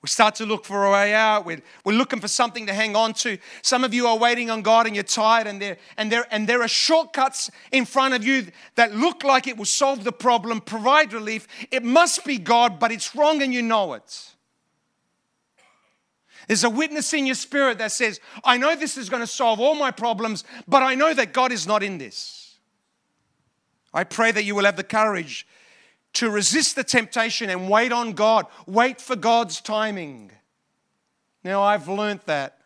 We 0.00 0.08
start 0.08 0.36
to 0.36 0.46
look 0.46 0.64
for 0.64 0.86
a 0.86 0.90
way 0.90 1.12
out. 1.12 1.44
We're, 1.44 1.60
we're 1.84 1.92
looking 1.92 2.20
for 2.20 2.28
something 2.28 2.68
to 2.68 2.72
hang 2.72 2.96
on 2.96 3.12
to. 3.16 3.36
Some 3.60 3.84
of 3.84 3.92
you 3.92 4.06
are 4.06 4.16
waiting 4.16 4.48
on 4.48 4.62
God 4.62 4.86
and 4.86 4.96
you're 4.96 5.04
tired, 5.04 5.46
and 5.46 5.60
there, 5.60 5.76
and, 5.98 6.10
there, 6.10 6.24
and 6.30 6.48
there 6.48 6.62
are 6.62 6.68
shortcuts 6.68 7.50
in 7.70 7.84
front 7.84 8.14
of 8.14 8.24
you 8.24 8.46
that 8.76 8.94
look 8.94 9.24
like 9.24 9.46
it 9.46 9.58
will 9.58 9.66
solve 9.66 10.02
the 10.02 10.10
problem, 10.10 10.62
provide 10.62 11.12
relief. 11.12 11.46
It 11.70 11.84
must 11.84 12.24
be 12.24 12.38
God, 12.38 12.80
but 12.80 12.90
it's 12.90 13.14
wrong 13.14 13.42
and 13.42 13.52
you 13.52 13.60
know 13.60 13.92
it. 13.92 14.31
There's 16.52 16.64
a 16.64 16.68
witness 16.68 17.14
in 17.14 17.24
your 17.24 17.34
spirit 17.34 17.78
that 17.78 17.92
says, 17.92 18.20
I 18.44 18.58
know 18.58 18.76
this 18.76 18.98
is 18.98 19.08
going 19.08 19.22
to 19.22 19.26
solve 19.26 19.58
all 19.58 19.74
my 19.74 19.90
problems, 19.90 20.44
but 20.68 20.82
I 20.82 20.94
know 20.94 21.14
that 21.14 21.32
God 21.32 21.50
is 21.50 21.66
not 21.66 21.82
in 21.82 21.96
this. 21.96 22.58
I 23.94 24.04
pray 24.04 24.32
that 24.32 24.44
you 24.44 24.54
will 24.54 24.66
have 24.66 24.76
the 24.76 24.84
courage 24.84 25.46
to 26.12 26.28
resist 26.28 26.76
the 26.76 26.84
temptation 26.84 27.48
and 27.48 27.70
wait 27.70 27.90
on 27.90 28.12
God. 28.12 28.48
Wait 28.66 29.00
for 29.00 29.16
God's 29.16 29.62
timing. 29.62 30.30
Now, 31.42 31.62
I've 31.62 31.88
learned 31.88 32.20
that 32.26 32.58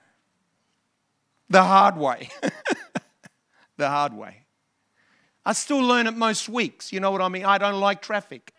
the 1.48 1.62
hard 1.62 1.96
way. 1.96 2.28
the 3.76 3.88
hard 3.88 4.14
way. 4.14 4.46
I 5.44 5.52
still 5.52 5.80
learn 5.80 6.08
it 6.08 6.16
most 6.16 6.48
weeks. 6.48 6.92
You 6.92 6.98
know 6.98 7.12
what 7.12 7.22
I 7.22 7.28
mean? 7.28 7.44
I 7.44 7.56
don't 7.58 7.78
like 7.78 8.02
traffic. 8.02 8.52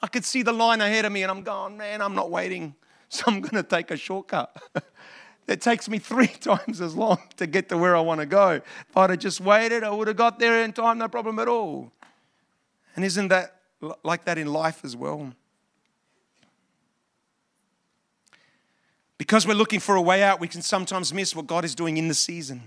I 0.00 0.06
could 0.06 0.24
see 0.24 0.42
the 0.44 0.52
line 0.52 0.80
ahead 0.80 1.04
of 1.04 1.10
me 1.10 1.24
and 1.24 1.32
I'm 1.32 1.42
going, 1.42 1.76
man, 1.76 2.00
I'm 2.00 2.14
not 2.14 2.30
waiting. 2.30 2.76
So 3.14 3.24
I'm 3.26 3.42
going 3.42 3.62
to 3.62 3.62
take 3.62 3.90
a 3.90 3.96
shortcut. 3.98 4.56
it 5.46 5.60
takes 5.60 5.86
me 5.86 5.98
three 5.98 6.26
times 6.40 6.80
as 6.80 6.96
long 6.96 7.18
to 7.36 7.46
get 7.46 7.68
to 7.68 7.76
where 7.76 7.94
I 7.94 8.00
want 8.00 8.20
to 8.20 8.26
go. 8.26 8.52
If 8.52 8.96
I'd 8.96 9.10
have 9.10 9.18
just 9.18 9.38
waited, 9.38 9.84
I 9.84 9.90
would 9.90 10.08
have 10.08 10.16
got 10.16 10.38
there 10.38 10.64
in 10.64 10.72
time, 10.72 10.96
no 10.96 11.08
problem 11.08 11.38
at 11.38 11.46
all. 11.46 11.92
And 12.96 13.04
isn't 13.04 13.28
that 13.28 13.56
like 14.02 14.24
that 14.24 14.38
in 14.38 14.46
life 14.46 14.82
as 14.82 14.96
well? 14.96 15.34
Because 19.18 19.46
we're 19.46 19.54
looking 19.54 19.80
for 19.80 19.94
a 19.94 20.02
way 20.02 20.22
out, 20.22 20.40
we 20.40 20.48
can 20.48 20.62
sometimes 20.62 21.12
miss 21.12 21.36
what 21.36 21.46
God 21.46 21.66
is 21.66 21.74
doing 21.74 21.98
in 21.98 22.08
the 22.08 22.14
season. 22.14 22.62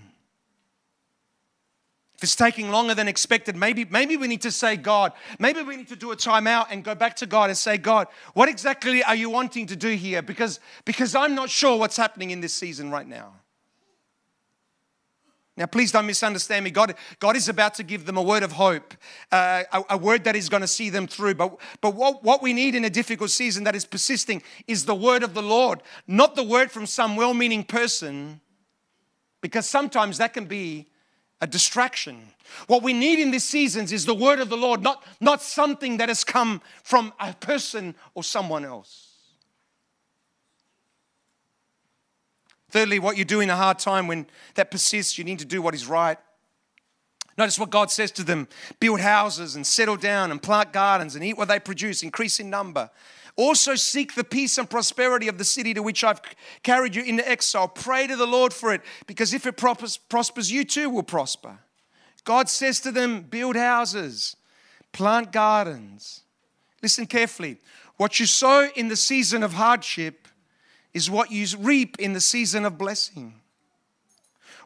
If 2.18 2.24
it's 2.24 2.36
taking 2.36 2.72
longer 2.72 2.96
than 2.96 3.10
expected, 3.10 3.58
maybe, 3.58 3.84
maybe 3.84 4.16
we 4.16 4.28
need 4.28 4.42
to 4.44 4.52
say, 4.52 4.78
God, 4.78 5.12
maybe 5.38 5.62
we 5.62 5.76
need 5.76 5.90
to 5.90 5.98
do 5.98 6.12
a 6.12 6.16
timeout 6.16 6.68
and 6.72 6.82
go 6.82 6.96
back 6.96 7.18
to 7.18 7.26
God 7.26 7.50
and 7.50 7.58
say, 7.58 7.78
God, 7.78 8.08
what 8.34 8.48
exactly 8.48 9.04
are 9.04 9.16
you 9.16 9.30
wanting 9.30 9.68
to 9.68 9.76
do 9.76 9.90
here? 9.90 10.22
Because, 10.22 10.62
because 10.86 11.14
I'm 11.14 11.36
not 11.36 11.50
sure 11.50 11.78
what's 11.78 11.98
happening 11.98 12.32
in 12.32 12.40
this 12.40 12.54
season 12.54 12.90
right 12.90 13.08
now. 13.08 13.34
Now, 15.58 15.66
please 15.66 15.92
don't 15.92 16.06
misunderstand 16.06 16.66
me. 16.66 16.72
God, 16.72 16.96
God 17.20 17.36
is 17.36 17.48
about 17.48 17.76
to 17.76 17.84
give 17.84 18.06
them 18.06 18.18
a 18.18 18.22
word 18.22 18.44
of 18.44 18.54
hope, 18.54 18.94
uh, 19.32 19.64
a, 19.72 19.84
a, 19.92 19.98
word 19.98 20.26
that 20.26 20.36
is 20.36 20.50
going 20.50 20.62
to 20.62 20.68
see 20.68 20.90
them 20.90 21.08
through. 21.08 21.36
But, 21.36 21.58
but 21.80 21.96
what, 21.96 22.24
what 22.24 22.42
we 22.42 22.52
need 22.52 22.76
in 22.76 22.84
a 22.84 22.90
difficult 22.90 23.30
season 23.30 23.64
that 23.64 23.76
is 23.76 23.86
persisting 23.86 24.42
is 24.68 24.84
the 24.84 24.96
word 24.96 25.24
of 25.24 25.34
the 25.34 25.42
Lord, 25.42 25.82
not 26.08 26.36
the 26.36 26.44
word 26.44 26.72
from 26.72 26.86
some 26.86 27.16
well 27.16 27.34
meaning 27.34 27.64
person, 27.64 28.42
because 29.42 29.68
sometimes 29.68 30.18
that 30.18 30.34
can 30.34 30.46
be 30.46 30.88
a 31.42 31.48
distraction. 31.48 32.20
What 32.68 32.84
we 32.84 32.94
need 32.94 33.20
in 33.20 33.32
these 33.32 33.44
seasons 33.44 33.92
is 33.92 34.06
the 34.06 34.14
word 34.14 34.40
of 34.40 34.50
the 34.50 34.58
Lord, 34.58 34.82
not, 34.82 35.04
not 35.20 35.42
something 35.42 35.98
that 35.98 36.10
has 36.10 36.24
come 36.24 36.62
from 36.84 37.14
a 37.20 37.34
person 37.34 37.96
or 38.14 38.24
someone 38.24 38.64
else. 38.64 39.12
Thirdly, 42.70 43.00
what 43.00 43.18
you 43.18 43.26
do 43.26 43.40
in 43.40 43.50
a 43.50 43.56
hard 43.56 43.80
time 43.80 44.08
when 44.08 44.28
that 44.56 44.72
persists, 44.72 45.18
you 45.18 45.24
need 45.24 45.40
to 45.40 45.46
do 45.46 45.62
what 45.62 45.74
is 45.74 45.88
right. 45.88 46.18
Notice 47.38 47.60
what 47.60 47.70
God 47.70 47.92
says 47.92 48.12
to 48.12 48.24
them 48.24 48.48
build 48.80 49.02
houses 49.02 49.56
and 49.56 49.68
settle 49.68 49.98
down 49.98 50.32
and 50.32 50.42
plant 50.42 50.72
gardens 50.72 51.16
and 51.16 51.24
eat 51.24 51.38
what 51.38 51.48
they 51.48 51.60
produce, 51.60 52.02
increase 52.02 52.40
in 52.40 52.50
number. 52.50 52.90
Also, 53.38 53.76
seek 53.76 54.16
the 54.16 54.24
peace 54.24 54.58
and 54.58 54.70
prosperity 54.70 55.28
of 55.28 55.38
the 55.38 55.44
city 55.44 55.74
to 55.74 55.84
which 55.84 56.04
I've 56.04 56.22
carried 56.64 56.96
you 56.96 57.04
into 57.04 57.28
exile. 57.28 57.68
Pray 57.68 58.08
to 58.08 58.16
the 58.16 58.26
Lord 58.26 58.54
for 58.54 58.74
it, 58.74 58.82
because 59.08 59.34
if 59.34 59.46
it 59.46 59.58
prospers, 59.58 60.52
you 60.52 60.64
too 60.64 60.90
will 60.90 61.04
prosper. 61.04 61.60
God 62.24 62.50
says 62.50 62.80
to 62.82 62.92
them, 62.92 63.22
Build 63.22 63.56
houses, 63.56 64.38
plant 64.94 65.32
gardens. 65.32 66.22
Listen 66.82 67.06
carefully. 67.06 67.58
What 67.98 68.20
you 68.20 68.26
sow 68.26 68.70
in 68.76 68.88
the 68.88 68.96
season 68.96 69.44
of 69.44 69.54
hardship, 69.54 70.28
is 70.96 71.12
what 71.12 71.30
you 71.30 71.46
reap 71.60 72.00
in 72.00 72.14
the 72.14 72.22
season 72.22 72.64
of 72.64 72.78
blessing. 72.78 73.34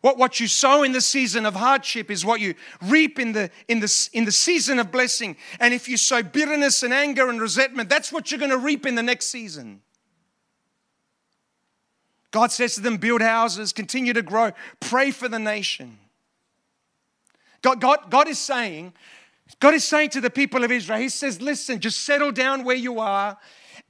What, 0.01 0.17
what 0.17 0.39
you 0.39 0.47
sow 0.47 0.83
in 0.83 0.93
the 0.93 1.01
season 1.01 1.45
of 1.45 1.55
hardship 1.55 2.09
is 2.09 2.23
what 2.25 2.39
you 2.39 2.55
reap 2.81 3.19
in 3.19 3.33
the, 3.33 3.51
in, 3.67 3.79
the, 3.81 4.09
in 4.13 4.25
the 4.25 4.31
season 4.31 4.79
of 4.79 4.91
blessing. 4.91 5.35
And 5.59 5.73
if 5.73 5.89
you 5.89 5.97
sow 5.97 6.23
bitterness 6.23 6.83
and 6.83 6.93
anger 6.93 7.29
and 7.29 7.41
resentment, 7.41 7.89
that's 7.89 8.12
what 8.12 8.31
you're 8.31 8.39
going 8.39 8.51
to 8.51 8.57
reap 8.57 8.85
in 8.85 8.95
the 8.95 9.03
next 9.03 9.25
season. 9.25 9.81
God 12.31 12.51
says 12.51 12.75
to 12.75 12.81
them, 12.81 12.97
build 12.97 13.21
houses, 13.21 13.73
continue 13.73 14.13
to 14.13 14.21
grow, 14.21 14.51
pray 14.79 15.12
for 15.12 15.27
the 15.27 15.39
nation. 15.39 15.97
God, 17.62 17.81
God, 17.81 18.09
God 18.09 18.27
is 18.27 18.39
saying, 18.39 18.93
God 19.59 19.73
is 19.73 19.83
saying 19.83 20.12
to 20.12 20.21
the 20.21 20.29
people 20.29 20.63
of 20.63 20.71
Israel, 20.71 20.99
He 20.99 21.09
says, 21.09 21.41
listen, 21.41 21.79
just 21.79 22.05
settle 22.05 22.31
down 22.31 22.63
where 22.63 22.75
you 22.75 22.99
are 22.99 23.38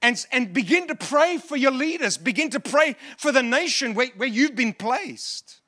and, 0.01 0.25
and 0.31 0.53
begin 0.53 0.87
to 0.87 0.95
pray 0.95 1.37
for 1.37 1.57
your 1.57 1.71
leaders. 1.71 2.17
Begin 2.17 2.49
to 2.51 2.59
pray 2.59 2.95
for 3.17 3.31
the 3.31 3.43
nation 3.43 3.93
where, 3.93 4.07
where 4.15 4.29
you've 4.29 4.55
been 4.55 4.73
placed. 4.73 5.58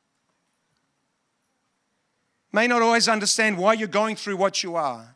May 2.51 2.67
not 2.67 2.81
always 2.81 3.07
understand 3.07 3.57
why 3.57 3.73
you're 3.73 3.87
going 3.87 4.15
through 4.15 4.37
what 4.37 4.63
you 4.63 4.75
are, 4.75 5.15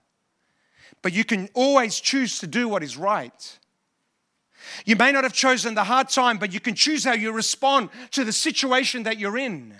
but 1.02 1.13
you 1.13 1.26
can 1.26 1.50
always 1.54 2.00
choose 2.00 2.39
to 2.39 2.48
do 2.48 2.67
what 2.69 2.82
is 2.82 2.98
right. 2.98 3.60
You 4.86 4.95
may 4.95 5.12
not 5.12 5.24
have 5.24 5.34
chosen 5.34 5.76
the 5.76 5.84
hard 5.84 6.10
time, 6.10 6.38
but 6.38 6.54
you 6.54 6.60
can 6.60 6.76
choose 6.76 7.04
how 7.04 7.13
you 7.13 7.32
respond 7.32 7.89
to 8.12 8.24
the 8.24 8.32
situation 8.32 9.04
that 9.04 9.19
you're 9.19 9.38
in. 9.38 9.76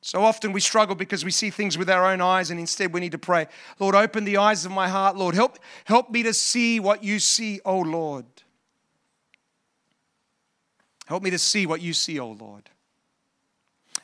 So 0.00 0.22
often 0.22 0.52
we 0.52 0.60
struggle 0.60 0.94
because 0.94 1.24
we 1.24 1.32
see 1.32 1.50
things 1.50 1.76
with 1.76 1.90
our 1.90 2.06
own 2.06 2.20
eyes, 2.20 2.52
and 2.52 2.60
instead 2.60 2.92
we 2.92 3.00
need 3.00 3.12
to 3.12 3.18
pray, 3.18 3.48
Lord, 3.80 3.96
open 3.96 4.24
the 4.24 4.36
eyes 4.36 4.64
of 4.64 4.70
my 4.70 4.88
heart. 4.88 5.16
Lord, 5.16 5.34
help, 5.34 5.58
help 5.84 6.10
me 6.10 6.22
to 6.22 6.32
see 6.32 6.78
what 6.78 7.02
you 7.02 7.18
see, 7.18 7.60
O 7.64 7.80
Lord. 7.80 8.24
Help 11.06 11.24
me 11.24 11.30
to 11.30 11.38
see 11.38 11.66
what 11.66 11.82
you 11.82 11.92
see, 11.92 12.20
O 12.20 12.30
Lord. 12.30 12.70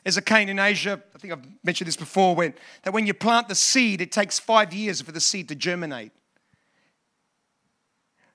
There's 0.05 0.17
a 0.17 0.23
cane 0.23 0.49
in 0.49 0.59
Asia, 0.59 1.01
I 1.15 1.19
think 1.19 1.33
I've 1.33 1.47
mentioned 1.63 1.87
this 1.87 1.97
before, 1.97 2.35
when, 2.35 2.55
that 2.83 2.93
when 2.93 3.07
you 3.07 3.15
plant 3.15 3.49
the 3.49 3.55
seed, 3.55 4.01
it 4.01 4.11
takes 4.11 4.39
five 4.39 4.73
years 4.73 5.01
for 5.01 5.13
the 5.13 5.21
seed 5.21 5.49
to 5.49 5.55
germinate. 5.55 6.13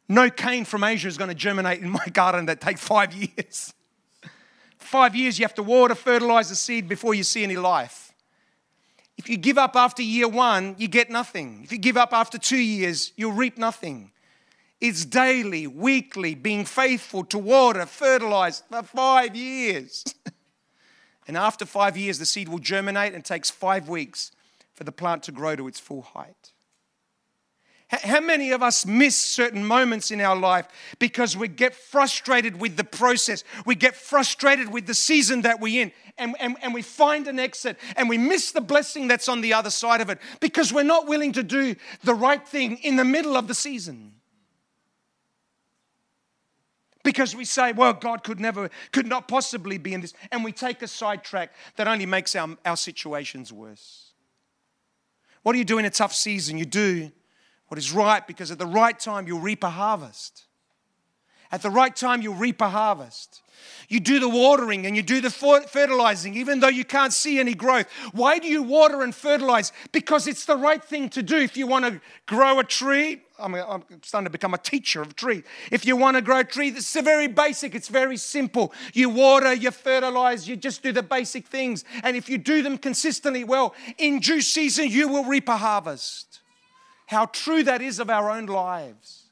No 0.08 0.30
cane 0.30 0.64
from 0.64 0.84
Asia 0.86 1.10
is 1.10 1.18
going 1.18 1.30
to 1.30 1.36
germinate 1.36 1.82
in 1.82 1.90
my 2.02 2.06
garden 2.14 2.46
that 2.46 2.62
takes 2.62 2.82
five 2.82 3.14
years 3.14 3.74
five 4.88 5.16
years, 5.16 5.38
you 5.38 5.46
have 5.46 5.54
to 5.56 5.64
water, 5.64 5.94
fertilize 5.94 6.50
the 6.50 6.56
seed 6.56 6.88
before 6.88 7.14
you 7.14 7.24
see 7.24 7.44
any 7.44 7.58
life. 7.58 8.14
If 9.18 9.30
you 9.30 9.38
give 9.38 9.58
up 9.58 9.76
after 9.76 10.02
year 10.02 10.28
one, 10.28 10.76
you 10.78 10.88
get 10.88 11.10
nothing. 11.10 11.62
If 11.64 11.72
you 11.72 11.78
give 11.78 11.98
up 11.98 12.14
after 12.14 12.38
two 12.38 12.58
years, 12.58 13.12
you'll 13.16 13.34
reap 13.34 13.58
nothing. 13.58 14.12
It's 14.80 15.06
daily, 15.06 15.66
weekly, 15.66 16.36
being 16.36 16.64
faithful 16.64 17.24
to 17.26 17.38
water, 17.40 17.86
fertilize 17.86 18.64
for 18.70 18.84
five 18.84 19.36
years. 19.36 20.04
and 21.28 21.36
after 21.38 21.66
five 21.66 21.98
years, 21.98 22.20
the 22.20 22.26
seed 22.26 22.48
will 22.48 22.60
germinate 22.60 23.14
and 23.14 23.24
takes 23.24 23.50
five 23.50 23.90
weeks 23.90 24.32
for 24.74 24.84
the 24.84 24.92
plant 24.92 25.24
to 25.24 25.32
grow 25.32 25.56
to 25.56 25.68
its 25.68 25.80
full 25.80 26.02
height. 26.02 26.54
How 27.90 28.20
many 28.20 28.52
of 28.52 28.62
us 28.62 28.86
miss 28.86 29.16
certain 29.16 29.66
moments 29.66 30.12
in 30.12 30.20
our 30.20 30.36
life 30.36 30.68
because 31.00 31.38
we 31.38 31.48
get 31.48 31.74
frustrated 31.74 32.60
with 32.60 32.76
the 32.76 32.84
process? 32.84 33.46
We 33.66 33.76
get 33.76 33.96
frustrated 33.96 34.74
with 34.74 34.88
the 34.88 34.94
season 34.94 35.44
that 35.44 35.62
we're 35.62 35.84
in, 35.84 35.94
and, 36.18 36.36
and, 36.40 36.58
and 36.62 36.74
we 36.74 36.82
find 36.82 37.28
an 37.30 37.40
exit, 37.40 37.78
and 37.96 38.10
we 38.10 38.18
miss 38.18 38.52
the 38.52 38.60
blessing 38.60 39.08
that's 39.08 39.30
on 39.30 39.40
the 39.40 39.54
other 39.54 39.70
side 39.70 40.02
of 40.02 40.10
it 40.10 40.20
because 40.42 40.74
we're 40.74 40.84
not 40.84 41.08
willing 41.08 41.32
to 41.34 41.44
do 41.44 41.76
the 42.04 42.14
right 42.14 42.46
thing 42.46 42.78
in 42.80 42.98
the 42.98 43.06
middle 43.06 43.38
of 43.38 43.48
the 43.48 43.56
season. 43.56 44.17
Because 47.08 47.34
we 47.34 47.46
say, 47.46 47.72
well, 47.72 47.94
God 47.94 48.22
could 48.22 48.38
never, 48.38 48.70
could 48.92 49.08
not 49.08 49.30
possibly 49.30 49.78
be 49.78 49.94
in 49.94 50.02
this, 50.02 50.14
and 50.30 50.44
we 50.44 50.52
take 50.52 50.82
a 50.82 50.90
sidetrack 50.90 51.54
that 51.78 51.88
only 51.88 52.06
makes 52.06 52.36
our, 52.36 52.58
our 52.66 52.76
situations 52.76 53.54
worse. 53.54 54.12
What 55.42 55.54
do 55.54 55.58
you 55.58 55.64
do 55.64 55.78
in 55.78 55.86
a 55.86 55.90
tough 55.90 56.14
season? 56.14 56.58
You 56.58 56.66
do 56.66 57.10
what 57.70 57.78
is 57.78 57.94
right 57.94 58.28
because 58.28 58.52
at 58.52 58.60
the 58.60 58.66
right 58.66 59.00
time 59.00 59.26
you'll 59.26 59.40
reap 59.40 59.64
a 59.64 59.70
harvest. 59.70 60.48
At 61.50 61.62
the 61.62 61.70
right 61.70 61.96
time 61.96 62.22
you'll 62.22 62.36
reap 62.36 62.60
a 62.60 62.68
harvest. 62.68 63.42
You 63.88 64.02
do 64.02 64.20
the 64.20 64.28
watering 64.28 64.86
and 64.86 64.94
you 64.94 65.02
do 65.02 65.22
the 65.22 65.30
fertilizing, 65.30 66.36
even 66.36 66.60
though 66.60 66.68
you 66.68 66.84
can't 66.84 67.14
see 67.14 67.40
any 67.40 67.54
growth. 67.54 67.88
Why 68.12 68.38
do 68.38 68.50
you 68.50 68.64
water 68.64 69.02
and 69.02 69.16
fertilize? 69.16 69.72
Because 69.94 70.28
it's 70.28 70.44
the 70.44 70.58
right 70.58 70.84
thing 70.84 71.08
to 71.12 71.24
do. 71.24 71.38
If 71.38 71.56
you 71.56 71.68
want 71.68 71.86
to 71.86 72.02
grow 72.26 72.60
a 72.60 72.66
tree, 72.66 73.22
I 73.40 73.48
mean, 73.48 73.64
I'm 73.68 73.84
starting 74.02 74.26
to 74.26 74.32
become 74.32 74.54
a 74.54 74.58
teacher 74.58 75.02
of 75.02 75.16
tree. 75.16 75.44
If 75.72 75.86
you 75.86 75.96
want 75.96 76.16
to 76.18 76.22
grow 76.22 76.40
a 76.40 76.44
tree, 76.44 76.70
it's 76.70 76.94
very 76.94 77.28
basic, 77.28 77.76
it's 77.76 77.88
very 77.88 78.18
simple. 78.18 78.74
You 78.94 79.10
water, 79.10 79.54
you 79.54 79.72
fertilize, 79.72 80.48
you 80.48 80.56
just 80.56 80.82
do 80.82 80.92
the 80.92 81.04
basic 81.04 81.48
things. 81.48 81.86
And 82.04 82.18
if 82.18 82.30
you 82.30 82.38
do 82.38 82.62
them 82.62 82.78
consistently 82.78 83.44
well, 83.44 83.76
in 83.98 84.20
due 84.20 84.42
season, 84.42 84.90
you 84.90 85.08
will 85.08 85.26
reap 85.26 85.48
a 85.50 85.58
harvest 85.58 86.42
how 87.08 87.26
true 87.28 87.64
that 87.64 87.82
is 87.82 88.00
of 88.00 88.10
our 88.10 88.30
own 88.30 88.46
lives. 88.46 89.27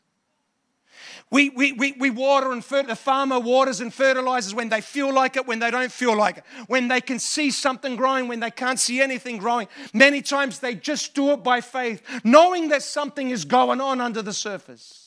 We, 1.31 1.49
we, 1.49 1.71
we, 1.73 1.91
we 1.93 2.09
water 2.11 2.51
and 2.51 2.63
fer- 2.63 2.83
the 2.83 2.95
farmer 2.95 3.39
waters 3.39 3.81
and 3.81 3.93
fertilizes 3.93 4.53
when 4.53 4.69
they 4.69 4.81
feel 4.81 5.13
like 5.13 5.35
it, 5.35 5.47
when 5.47 5.59
they 5.59 5.71
don't 5.71 5.91
feel 5.91 6.15
like 6.15 6.37
it, 6.37 6.43
when 6.67 6.87
they 6.87 7.01
can 7.01 7.19
see 7.19 7.51
something 7.51 7.95
growing, 7.95 8.27
when 8.27 8.39
they 8.39 8.51
can't 8.51 8.79
see 8.79 9.01
anything 9.01 9.37
growing. 9.37 9.67
Many 9.93 10.21
times 10.21 10.59
they 10.59 10.75
just 10.75 11.13
do 11.15 11.31
it 11.31 11.43
by 11.43 11.61
faith, 11.61 12.01
knowing 12.23 12.69
that 12.69 12.83
something 12.83 13.31
is 13.31 13.43
going 13.43 13.81
on 13.81 14.01
under 14.01 14.21
the 14.21 14.33
surface. 14.33 15.04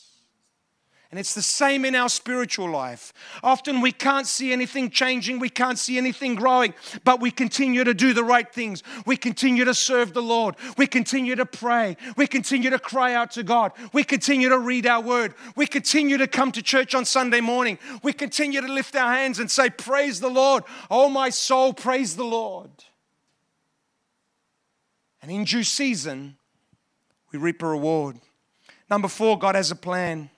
And 1.11 1.19
it's 1.19 1.33
the 1.33 1.41
same 1.41 1.87
in 1.87 1.95
our 1.95 2.11
spiritual 2.11 2.71
life. 2.71 3.15
Often 3.43 3.81
we 3.81 3.93
can't 3.93 4.27
see 4.27 4.53
anything 4.53 4.91
changing, 4.91 5.39
we 5.39 5.49
can't 5.49 5.79
see 5.79 5.97
anything 5.97 6.35
growing, 6.35 6.75
but 7.03 7.19
we 7.19 7.31
continue 7.31 7.83
to 7.83 7.95
do 7.95 8.13
the 8.13 8.23
right 8.23 8.53
things. 8.53 8.83
We 9.07 9.17
continue 9.17 9.65
to 9.65 9.73
serve 9.73 10.13
the 10.13 10.21
Lord. 10.21 10.57
We 10.77 10.87
continue 10.87 11.35
to 11.37 11.47
pray. 11.47 11.97
We 12.19 12.27
continue 12.27 12.69
to 12.69 12.79
cry 12.79 13.15
out 13.15 13.31
to 13.33 13.43
God. 13.43 13.73
We 13.95 14.05
continue 14.05 14.51
to 14.51 14.59
read 14.59 14.87
our 14.87 15.01
word. 15.01 15.35
We 15.57 15.67
continue 15.67 16.19
to 16.19 16.27
come 16.27 16.53
to 16.53 16.63
church 16.63 16.95
on 16.95 17.07
Sunday 17.07 17.41
morning. 17.41 17.79
We 18.03 18.13
continue 18.13 18.61
to 18.61 18.71
lift 18.71 18.95
our 18.95 19.11
hands 19.11 19.39
and 19.39 19.51
say, 19.51 19.71
Praise 19.71 20.21
the 20.21 20.29
Lord. 20.29 20.65
Oh, 20.91 21.09
my 21.09 21.31
soul, 21.31 21.73
praise 21.73 22.17
the 22.17 22.25
Lord. 22.25 22.71
And 25.23 25.31
in 25.31 25.45
due 25.45 25.65
season, 25.65 26.37
we 27.33 27.39
reap 27.39 27.63
a 27.63 27.67
reward. 27.67 28.19
Number 28.91 29.09
four, 29.09 29.39
God 29.39 29.55
has 29.55 29.71
a 29.71 29.77
plan. 29.77 30.29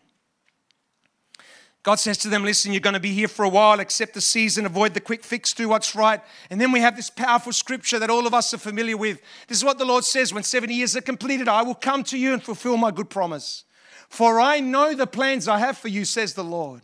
God 1.83 1.95
says 1.95 2.19
to 2.19 2.29
them, 2.29 2.45
Listen, 2.45 2.73
you're 2.73 2.81
going 2.81 2.95
to 2.95 3.01
be 3.01 3.13
here 3.13 3.29
for 3.29 3.45
a 3.45 3.49
while, 3.49 3.81
accept 3.81 4.15
the 4.15 4.21
season, 4.21 4.67
avoid 4.67 4.93
the 4.93 5.01
quick 5.01 5.25
fix, 5.25 5.55
do 5.55 5.69
what's 5.69 5.95
right. 5.95 6.21
And 6.51 6.61
then 6.61 6.73
we 6.73 6.81
have 6.81 6.97
this 6.97 7.09
powerful 7.09 7.53
scripture 7.53 7.99
that 7.99 8.11
all 8.11 8.27
of 8.27 8.35
us 8.35 8.53
are 8.53 8.59
familiar 8.59 8.97
with. 8.97 9.21
This 9.49 9.59
is 9.59 9.65
what 9.65 9.79
the 9.79 9.85
Lord 9.85 10.05
says 10.05 10.35
when 10.35 10.43
70 10.43 10.75
years 10.75 10.97
are 10.97 11.01
completed, 11.01 11.49
I 11.49 11.63
will 11.63 11.75
come 11.75 12.05
to 12.05 12.19
you 12.19 12.35
and 12.35 12.43
fulfill 12.43 12.77
my 12.77 12.91
good 12.91 13.09
promise. 13.09 13.65
For 14.09 14.41
I 14.41 14.61
know 14.61 14.95
the 14.95 15.07
plans 15.07 15.49
I 15.49 15.59
have 15.59 15.79
for 15.79 15.89
you, 15.89 16.05
says 16.05 16.35
the 16.35 16.45
Lord 16.45 16.83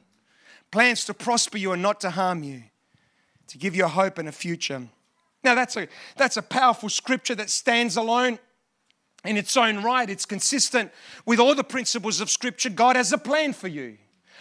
plans 0.73 1.05
to 1.07 1.15
prosper 1.15 1.59
you 1.59 1.73
and 1.73 1.81
not 1.81 2.01
to 2.01 2.11
harm 2.11 2.43
you, 2.43 2.63
to 3.49 3.57
give 3.57 3.75
you 3.75 3.85
a 3.85 3.89
hope 3.89 4.19
and 4.19 4.29
a 4.29 4.33
future. 4.33 4.83
Now, 5.43 5.55
that's 5.55 5.77
a, 5.77 5.89
that's 6.17 6.37
a 6.37 6.43
powerful 6.43 6.89
scripture 6.89 7.35
that 7.37 7.51
stands 7.51 7.97
alone 7.97 8.39
in 9.25 9.37
its 9.37 9.57
own 9.57 9.83
right. 9.83 10.09
It's 10.09 10.27
consistent 10.27 10.91
with 11.25 11.39
all 11.39 11.55
the 11.55 11.65
principles 11.65 12.21
of 12.21 12.31
Scripture. 12.31 12.71
God 12.71 12.97
has 12.97 13.13
a 13.13 13.19
plan 13.19 13.53
for 13.53 13.69
you. 13.69 13.99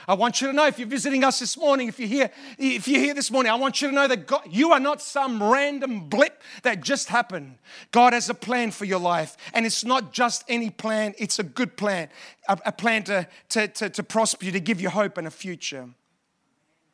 I 0.08 0.14
want 0.14 0.42
you 0.42 0.48
to 0.48 0.54
know 0.54 0.68
if 0.68 0.78
you're 0.78 0.88
visiting 0.88 1.24
us 1.24 1.40
this 1.40 1.58
morning, 1.58 1.88
if 1.88 2.00
you're 2.00 2.08
here, 2.08 2.32
if 2.58 2.88
you're 2.88 3.00
here 3.00 3.14
this 3.14 3.32
morning, 3.32 3.52
I 3.52 3.56
want 3.56 3.82
you 3.82 3.90
to 3.90 3.94
know 3.94 4.08
that 4.08 4.28
God, 4.28 4.42
you 4.50 4.72
are 4.72 4.80
not 4.80 5.02
some 5.02 5.42
random 5.42 6.08
blip 6.10 6.42
that 6.64 6.82
just 6.82 7.10
happened. 7.10 7.58
God 7.92 8.14
has 8.14 8.30
a 8.30 8.34
plan 8.34 8.72
for 8.72 8.86
your 8.86 9.00
life. 9.00 9.36
And 9.54 9.66
it's 9.66 9.84
not 9.84 10.14
just 10.14 10.44
any 10.48 10.70
plan, 10.70 11.16
it's 11.18 11.40
a 11.40 11.44
good 11.44 11.76
plan, 11.78 12.10
a, 12.48 12.58
a 12.68 12.72
plan 12.72 13.04
to, 13.04 13.28
to, 13.50 13.68
to, 13.68 13.90
to 13.90 14.04
prosper 14.04 14.46
you, 14.46 14.52
to 14.52 14.60
give 14.60 14.80
you 14.80 14.90
hope 14.90 15.18
and 15.18 15.28
a 15.28 15.32
future. 15.32 15.90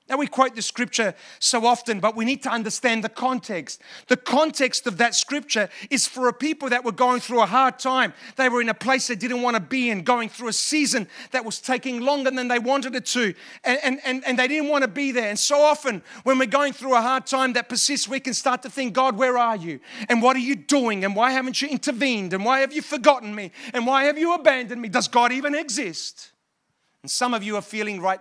Now, 0.10 0.18
we 0.18 0.28
quote 0.28 0.56
the 0.56 0.62
scripture 0.62 1.16
so 1.40 1.66
often, 1.66 2.02
but 2.02 2.18
we 2.18 2.26
need 2.26 2.44
to 2.44 2.50
understand 2.50 3.02
the 3.02 3.08
context. 3.10 3.82
The 4.08 4.18
context 4.18 4.86
of 4.86 4.98
that 4.98 5.16
scripture 5.16 5.70
is 5.90 6.06
for 6.06 6.28
a 6.28 6.34
people 6.34 6.68
that 6.70 6.84
were 6.84 6.92
going 6.92 7.22
through 7.22 7.42
a 7.42 7.46
hard 7.46 7.80
time. 7.80 8.14
They 8.36 8.50
were 8.50 8.60
in 8.60 8.68
a 8.68 8.74
place 8.74 9.08
they 9.08 9.16
didn't 9.16 9.42
want 9.42 9.56
to 9.56 9.62
be 9.62 9.90
in, 9.90 10.04
going 10.04 10.28
through 10.28 10.50
a 10.50 10.54
season 10.54 11.08
that 11.32 11.46
was 11.46 11.60
taking 11.60 12.02
longer 12.02 12.30
than 12.30 12.50
they 12.50 12.60
wanted 12.60 12.94
it 12.96 13.06
to, 13.06 13.34
and, 13.64 13.80
and, 13.84 14.00
and, 14.04 14.26
and 14.26 14.38
they 14.38 14.50
didn't 14.50 14.70
want 14.70 14.84
to 14.84 14.90
be 14.90 15.14
there. 15.14 15.30
And 15.30 15.40
so 15.40 15.62
often, 15.62 16.02
when 16.24 16.38
we're 16.38 16.46
going 16.46 16.74
through 16.74 16.96
a 16.96 17.02
hard 17.02 17.26
time 17.26 17.54
that 17.54 17.70
persists, 17.70 18.08
we 18.08 18.20
can 18.20 18.34
start 18.34 18.64
to 18.64 18.70
think, 18.70 18.94
God, 18.94 19.18
where 19.18 19.38
are 19.38 19.56
you? 19.56 19.80
And 20.10 20.22
what 20.22 20.36
are 20.36 20.40
you 20.40 20.58
doing? 20.58 21.06
And 21.06 21.16
why 21.16 21.32
haven't 21.32 21.62
you 21.62 21.70
intervened? 21.70 22.34
And 22.34 22.44
why 22.44 22.60
have 22.60 22.74
you 22.74 22.82
forgotten 22.82 23.34
me? 23.34 23.52
And 23.74 23.88
why 23.88 24.06
have 24.06 24.18
you 24.18 24.34
abandoned 24.34 24.82
me? 24.82 24.90
Does 24.90 25.08
God 25.08 25.32
even 25.32 25.56
exist? 25.56 26.31
And 27.04 27.10
some 27.10 27.34
of 27.34 27.42
you 27.42 27.56
are 27.56 27.64
feeling 27.64 28.00
right 28.00 28.20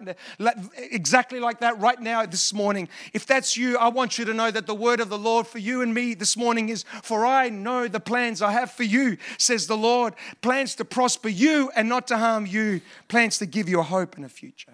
exactly 0.77 1.39
like 1.39 1.61
that 1.61 1.79
right 1.81 2.01
now 2.01 2.25
this 2.25 2.55
morning. 2.55 2.89
If 3.13 3.27
that's 3.27 3.55
you, 3.55 3.77
I 3.77 3.89
want 3.89 4.19
you 4.19 4.25
to 4.25 4.33
know 4.33 4.51
that 4.51 4.67
the 4.67 4.75
word 4.75 5.01
of 5.01 5.11
the 5.11 5.19
Lord 5.19 5.47
for 5.47 5.59
you 5.59 5.83
and 5.83 5.93
me 5.93 6.15
this 6.15 6.35
morning 6.35 6.71
is 6.71 6.85
For 7.03 7.27
I 7.27 7.51
know 7.51 7.89
the 7.89 8.01
plans 8.01 8.41
I 8.41 8.53
have 8.53 8.71
for 8.71 8.85
you, 8.85 9.19
says 9.37 9.67
the 9.67 9.77
Lord. 9.77 10.15
Plans 10.41 10.75
to 10.77 10.87
prosper 10.87 11.29
you 11.29 11.71
and 11.77 11.91
not 11.91 12.09
to 12.09 12.17
harm 12.17 12.47
you, 12.47 12.81
plans 13.09 13.37
to 13.39 13.47
give 13.47 13.69
you 13.69 13.81
a 13.81 13.85
hope 13.85 14.17
and 14.17 14.25
a 14.25 14.31
future. 14.31 14.73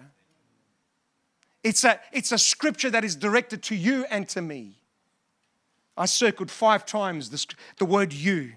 It's 1.63 1.83
a, 1.83 1.99
it's 2.13 2.31
a 2.31 2.37
scripture 2.37 2.89
that 2.89 3.03
is 3.03 3.13
directed 3.13 3.61
to 3.63 3.75
you 3.75 4.05
and 4.09 4.29
to 4.29 4.41
me. 4.41 4.77
I 5.97 6.05
circled 6.05 6.49
five 6.49 6.85
times 6.85 7.29
the, 7.29 7.55
the 7.77 7.85
word 7.85 8.13
you. 8.13 8.53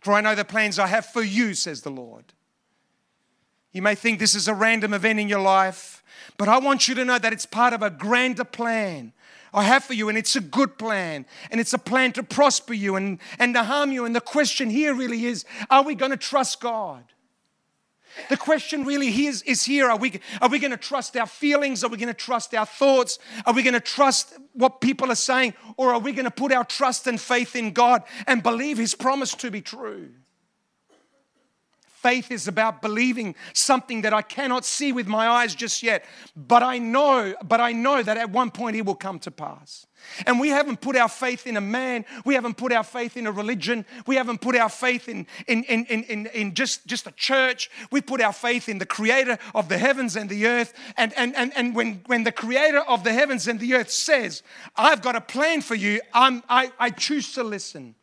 For 0.00 0.14
I 0.14 0.22
know 0.22 0.34
the 0.34 0.44
plans 0.44 0.78
I 0.78 0.86
have 0.86 1.04
for 1.04 1.22
you, 1.22 1.52
says 1.52 1.82
the 1.82 1.90
Lord. 1.90 2.32
You 3.76 3.82
may 3.82 3.94
think 3.94 4.18
this 4.18 4.34
is 4.34 4.48
a 4.48 4.54
random 4.54 4.94
event 4.94 5.20
in 5.20 5.28
your 5.28 5.42
life, 5.42 6.02
but 6.38 6.48
I 6.48 6.58
want 6.58 6.88
you 6.88 6.94
to 6.94 7.04
know 7.04 7.18
that 7.18 7.34
it's 7.34 7.44
part 7.44 7.74
of 7.74 7.82
a 7.82 7.90
grander 7.90 8.42
plan 8.42 9.12
I 9.52 9.64
have 9.64 9.84
for 9.84 9.92
you, 9.92 10.08
and 10.08 10.16
it's 10.16 10.34
a 10.34 10.40
good 10.40 10.78
plan, 10.78 11.26
and 11.50 11.60
it's 11.60 11.74
a 11.74 11.78
plan 11.78 12.12
to 12.12 12.22
prosper 12.22 12.72
you 12.72 12.96
and, 12.96 13.18
and 13.38 13.54
to 13.54 13.62
harm 13.62 13.92
you. 13.92 14.06
And 14.06 14.16
the 14.16 14.20
question 14.22 14.70
here 14.70 14.94
really 14.94 15.26
is 15.26 15.44
are 15.68 15.82
we 15.82 15.94
going 15.94 16.10
to 16.10 16.16
trust 16.16 16.58
God? 16.60 17.04
The 18.30 18.38
question 18.38 18.84
really 18.84 19.08
is, 19.26 19.42
is 19.42 19.64
here 19.66 19.90
are 19.90 19.98
we, 19.98 20.20
are 20.40 20.48
we 20.48 20.58
going 20.58 20.70
to 20.70 20.78
trust 20.78 21.14
our 21.14 21.26
feelings? 21.26 21.84
Are 21.84 21.90
we 21.90 21.98
going 21.98 22.08
to 22.08 22.14
trust 22.14 22.54
our 22.54 22.64
thoughts? 22.64 23.18
Are 23.44 23.52
we 23.52 23.62
going 23.62 23.74
to 23.74 23.80
trust 23.80 24.32
what 24.54 24.80
people 24.80 25.12
are 25.12 25.16
saying? 25.16 25.52
Or 25.76 25.92
are 25.92 25.98
we 25.98 26.12
going 26.12 26.24
to 26.24 26.30
put 26.30 26.50
our 26.50 26.64
trust 26.64 27.06
and 27.06 27.20
faith 27.20 27.54
in 27.54 27.72
God 27.72 28.04
and 28.26 28.42
believe 28.42 28.78
His 28.78 28.94
promise 28.94 29.34
to 29.34 29.50
be 29.50 29.60
true? 29.60 30.08
Faith 32.02 32.30
is 32.30 32.46
about 32.46 32.82
believing 32.82 33.34
something 33.54 34.02
that 34.02 34.12
I 34.12 34.20
cannot 34.20 34.66
see 34.66 34.92
with 34.92 35.06
my 35.06 35.26
eyes 35.28 35.54
just 35.54 35.82
yet, 35.82 36.04
but 36.36 36.62
I 36.62 36.76
know, 36.76 37.34
but 37.42 37.58
I 37.58 37.72
know 37.72 38.02
that 38.02 38.18
at 38.18 38.30
one 38.30 38.50
point 38.50 38.76
it 38.76 38.84
will 38.84 38.94
come 38.94 39.18
to 39.20 39.30
pass. 39.30 39.86
And 40.26 40.38
we 40.38 40.50
haven't 40.50 40.82
put 40.82 40.94
our 40.94 41.08
faith 41.08 41.46
in 41.46 41.56
a 41.56 41.60
man. 41.60 42.04
We 42.26 42.34
haven't 42.34 42.58
put 42.58 42.70
our 42.70 42.84
faith 42.84 43.16
in 43.16 43.26
a 43.26 43.32
religion. 43.32 43.86
We 44.06 44.16
haven't 44.16 44.42
put 44.42 44.54
our 44.54 44.68
faith 44.68 45.08
in, 45.08 45.26
in, 45.46 45.64
in, 45.64 45.84
in, 45.86 46.26
in, 46.26 46.54
just, 46.54 46.86
just 46.86 47.06
a 47.06 47.12
church. 47.12 47.70
We 47.90 48.02
put 48.02 48.20
our 48.20 48.34
faith 48.34 48.68
in 48.68 48.76
the 48.76 48.86
creator 48.86 49.38
of 49.54 49.70
the 49.70 49.78
heavens 49.78 50.16
and 50.16 50.28
the 50.28 50.46
earth. 50.46 50.74
And, 50.98 51.14
and, 51.14 51.34
and, 51.34 51.50
and 51.56 51.74
when, 51.74 52.02
when 52.06 52.24
the 52.24 52.30
creator 52.30 52.80
of 52.80 53.04
the 53.04 53.12
heavens 53.14 53.48
and 53.48 53.58
the 53.58 53.74
earth 53.74 53.90
says, 53.90 54.42
I've 54.76 55.00
got 55.00 55.16
a 55.16 55.20
plan 55.22 55.62
for 55.62 55.74
you, 55.74 56.02
I'm, 56.12 56.42
I, 56.46 56.72
I 56.78 56.90
choose 56.90 57.32
to 57.32 57.42
listen 57.42 57.94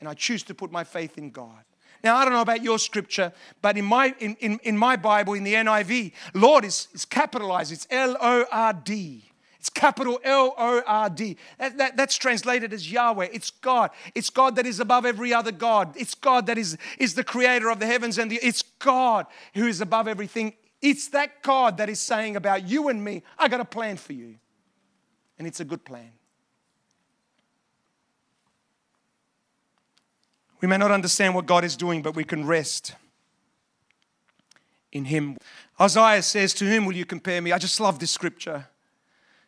and 0.00 0.08
I 0.08 0.14
choose 0.14 0.42
to 0.44 0.54
put 0.54 0.72
my 0.72 0.84
faith 0.84 1.18
in 1.18 1.30
God. 1.30 1.64
Now, 2.02 2.16
I 2.16 2.24
don't 2.24 2.34
know 2.34 2.40
about 2.40 2.62
your 2.62 2.78
scripture, 2.78 3.32
but 3.60 3.78
in 3.78 3.84
my, 3.84 4.14
in, 4.18 4.36
in, 4.40 4.58
in 4.64 4.76
my 4.76 4.96
Bible, 4.96 5.34
in 5.34 5.44
the 5.44 5.54
NIV, 5.54 6.12
Lord 6.34 6.64
is, 6.64 6.88
is 6.92 7.04
capitalized. 7.04 7.70
It's 7.72 7.86
L 7.90 8.16
O 8.20 8.44
R 8.50 8.72
D. 8.72 9.30
It's 9.60 9.70
capital 9.70 10.20
L 10.24 10.54
O 10.58 10.82
R 10.84 11.08
D. 11.08 11.36
That, 11.58 11.78
that, 11.78 11.96
that's 11.96 12.16
translated 12.16 12.72
as 12.72 12.90
Yahweh. 12.90 13.28
It's 13.32 13.50
God. 13.50 13.90
It's 14.16 14.30
God 14.30 14.56
that 14.56 14.66
is 14.66 14.80
above 14.80 15.06
every 15.06 15.32
other 15.32 15.52
God. 15.52 15.94
It's 15.96 16.16
God 16.16 16.46
that 16.46 16.58
is, 16.58 16.76
is 16.98 17.14
the 17.14 17.22
creator 17.22 17.70
of 17.70 17.78
the 17.78 17.86
heavens 17.86 18.18
and 18.18 18.28
the 18.28 18.40
It's 18.42 18.62
God 18.62 19.26
who 19.54 19.68
is 19.68 19.80
above 19.80 20.08
everything. 20.08 20.54
It's 20.80 21.08
that 21.10 21.44
God 21.44 21.76
that 21.76 21.88
is 21.88 22.00
saying 22.00 22.34
about 22.34 22.68
you 22.68 22.88
and 22.88 23.04
me, 23.04 23.22
I 23.38 23.46
got 23.46 23.60
a 23.60 23.64
plan 23.64 23.96
for 23.96 24.12
you. 24.12 24.34
And 25.38 25.46
it's 25.46 25.60
a 25.60 25.64
good 25.64 25.84
plan. 25.84 26.10
We 30.62 30.68
may 30.68 30.78
not 30.78 30.92
understand 30.92 31.34
what 31.34 31.46
God 31.46 31.64
is 31.64 31.76
doing, 31.76 32.02
but 32.02 32.14
we 32.14 32.22
can 32.22 32.46
rest 32.46 32.94
in 34.92 35.06
Him. 35.06 35.36
Isaiah 35.80 36.22
says, 36.22 36.54
To 36.54 36.64
whom 36.64 36.86
will 36.86 36.94
you 36.94 37.04
compare 37.04 37.42
me? 37.42 37.50
I 37.50 37.58
just 37.58 37.80
love 37.80 37.98
this 37.98 38.12
scripture. 38.12 38.68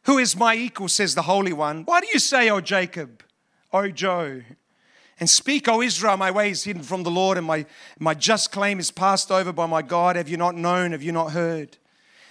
Who 0.02 0.18
is 0.18 0.36
my 0.36 0.56
equal, 0.56 0.88
says 0.88 1.14
the 1.14 1.22
Holy 1.22 1.52
One. 1.52 1.84
Why 1.84 2.00
do 2.00 2.08
you 2.12 2.18
say, 2.18 2.50
O 2.50 2.60
Jacob, 2.60 3.22
O 3.72 3.88
Joe? 3.88 4.42
And 5.20 5.30
speak, 5.30 5.68
O 5.68 5.80
Israel, 5.80 6.16
my 6.16 6.32
way 6.32 6.50
is 6.50 6.64
hidden 6.64 6.82
from 6.82 7.04
the 7.04 7.10
Lord, 7.10 7.38
and 7.38 7.46
my, 7.46 7.64
my 8.00 8.14
just 8.14 8.50
claim 8.50 8.80
is 8.80 8.90
passed 8.90 9.30
over 9.30 9.52
by 9.52 9.66
my 9.66 9.82
God. 9.82 10.16
Have 10.16 10.28
you 10.28 10.36
not 10.36 10.56
known? 10.56 10.90
Have 10.90 11.02
you 11.04 11.12
not 11.12 11.30
heard? 11.30 11.78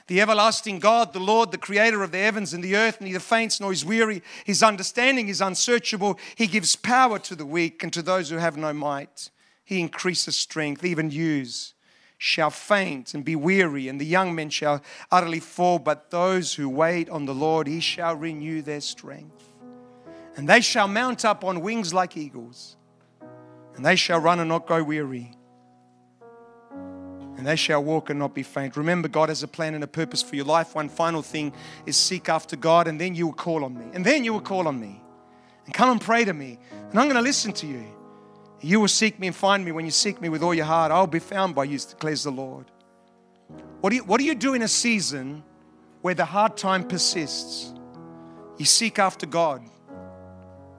The 0.07 0.19
everlasting 0.19 0.79
God, 0.79 1.13
the 1.13 1.19
Lord, 1.19 1.51
the 1.51 1.57
creator 1.57 2.03
of 2.03 2.11
the 2.11 2.19
heavens 2.19 2.53
and 2.53 2.63
the 2.63 2.75
earth, 2.75 2.99
neither 2.99 3.19
faints 3.19 3.59
nor 3.59 3.71
is 3.71 3.85
weary. 3.85 4.21
His 4.43 4.61
understanding 4.61 5.29
is 5.29 5.39
unsearchable. 5.39 6.19
He 6.35 6.47
gives 6.47 6.75
power 6.75 7.19
to 7.19 7.35
the 7.35 7.45
weak 7.45 7.83
and 7.83 7.93
to 7.93 8.01
those 8.01 8.29
who 8.29 8.37
have 8.37 8.57
no 8.57 8.73
might. 8.73 9.29
He 9.63 9.79
increases 9.79 10.35
strength. 10.35 10.83
Even 10.83 11.09
youths 11.09 11.73
shall 12.17 12.49
faint 12.49 13.13
and 13.13 13.23
be 13.23 13.35
weary, 13.35 13.87
and 13.87 13.99
the 13.99 14.05
young 14.05 14.35
men 14.35 14.49
shall 14.49 14.81
utterly 15.09 15.39
fall. 15.39 15.79
But 15.79 16.11
those 16.11 16.53
who 16.55 16.67
wait 16.67 17.09
on 17.09 17.25
the 17.25 17.35
Lord, 17.35 17.67
he 17.67 17.79
shall 17.79 18.15
renew 18.15 18.61
their 18.61 18.81
strength. 18.81 19.53
And 20.35 20.49
they 20.49 20.61
shall 20.61 20.87
mount 20.87 21.23
up 21.23 21.43
on 21.45 21.61
wings 21.61 21.93
like 21.93 22.17
eagles, 22.17 22.75
and 23.75 23.85
they 23.85 23.95
shall 23.95 24.19
run 24.19 24.39
and 24.39 24.49
not 24.49 24.67
go 24.67 24.83
weary 24.83 25.31
and 27.37 27.47
they 27.47 27.55
shall 27.55 27.83
walk 27.83 28.09
and 28.09 28.19
not 28.19 28.33
be 28.33 28.43
faint. 28.43 28.77
Remember, 28.77 29.07
God 29.07 29.29
has 29.29 29.43
a 29.43 29.47
plan 29.47 29.73
and 29.73 29.83
a 29.83 29.87
purpose 29.87 30.21
for 30.21 30.35
your 30.35 30.45
life. 30.45 30.75
One 30.75 30.89
final 30.89 31.21
thing 31.21 31.53
is 31.85 31.97
seek 31.97 32.29
after 32.29 32.55
God, 32.55 32.87
and 32.87 32.99
then 32.99 33.15
you 33.15 33.27
will 33.27 33.33
call 33.33 33.63
on 33.63 33.77
me. 33.77 33.85
And 33.93 34.05
then 34.05 34.23
you 34.23 34.33
will 34.33 34.41
call 34.41 34.67
on 34.67 34.79
me. 34.79 35.01
And 35.65 35.73
come 35.73 35.89
and 35.89 35.99
pray 35.99 36.25
to 36.25 36.33
me. 36.33 36.59
And 36.71 36.99
I'm 36.99 37.07
going 37.07 37.15
to 37.15 37.21
listen 37.21 37.51
to 37.53 37.67
you. 37.67 37.85
You 38.61 38.79
will 38.79 38.87
seek 38.87 39.19
me 39.19 39.27
and 39.27 39.35
find 39.35 39.65
me 39.65 39.71
when 39.71 39.85
you 39.85 39.91
seek 39.91 40.21
me 40.21 40.29
with 40.29 40.43
all 40.43 40.53
your 40.53 40.65
heart. 40.65 40.91
I'll 40.91 41.07
be 41.07 41.19
found 41.19 41.55
by 41.55 41.65
you, 41.65 41.77
declares 41.77 42.23
the 42.23 42.31
Lord. 42.31 42.65
What 43.81 43.89
do 43.89 43.97
you, 43.97 44.03
what 44.03 44.19
do, 44.19 44.25
you 44.25 44.35
do 44.35 44.53
in 44.53 44.61
a 44.61 44.67
season 44.67 45.43
where 46.01 46.13
the 46.13 46.23
hard 46.23 46.55
time 46.55 46.87
persists? 46.87 47.73
You 48.57 48.65
seek 48.65 48.99
after 48.99 49.25
God 49.25 49.61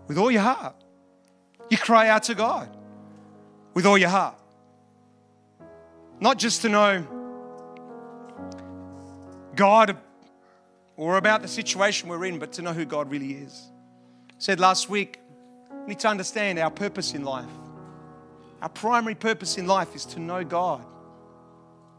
with 0.06 0.16
all 0.16 0.30
your 0.30 0.42
heart. 0.42 0.76
You 1.68 1.76
cry 1.76 2.08
out 2.08 2.22
to 2.24 2.34
God 2.34 2.74
with 3.74 3.84
all 3.84 3.98
your 3.98 4.08
heart. 4.08 4.38
Not 6.24 6.38
just 6.38 6.62
to 6.62 6.70
know 6.70 7.06
God 9.54 9.98
or 10.96 11.18
about 11.18 11.42
the 11.42 11.48
situation 11.48 12.08
we're 12.08 12.24
in, 12.24 12.38
but 12.38 12.50
to 12.54 12.62
know 12.62 12.72
who 12.72 12.86
God 12.86 13.10
really 13.10 13.32
is. 13.32 13.68
I 14.30 14.34
said 14.38 14.58
last 14.58 14.88
week, 14.88 15.20
we 15.82 15.88
need 15.88 15.98
to 15.98 16.08
understand 16.08 16.58
our 16.58 16.70
purpose 16.70 17.12
in 17.12 17.24
life. 17.24 17.50
Our 18.62 18.70
primary 18.70 19.14
purpose 19.14 19.58
in 19.58 19.66
life 19.66 19.94
is 19.94 20.06
to 20.06 20.18
know 20.18 20.44
God. 20.44 20.82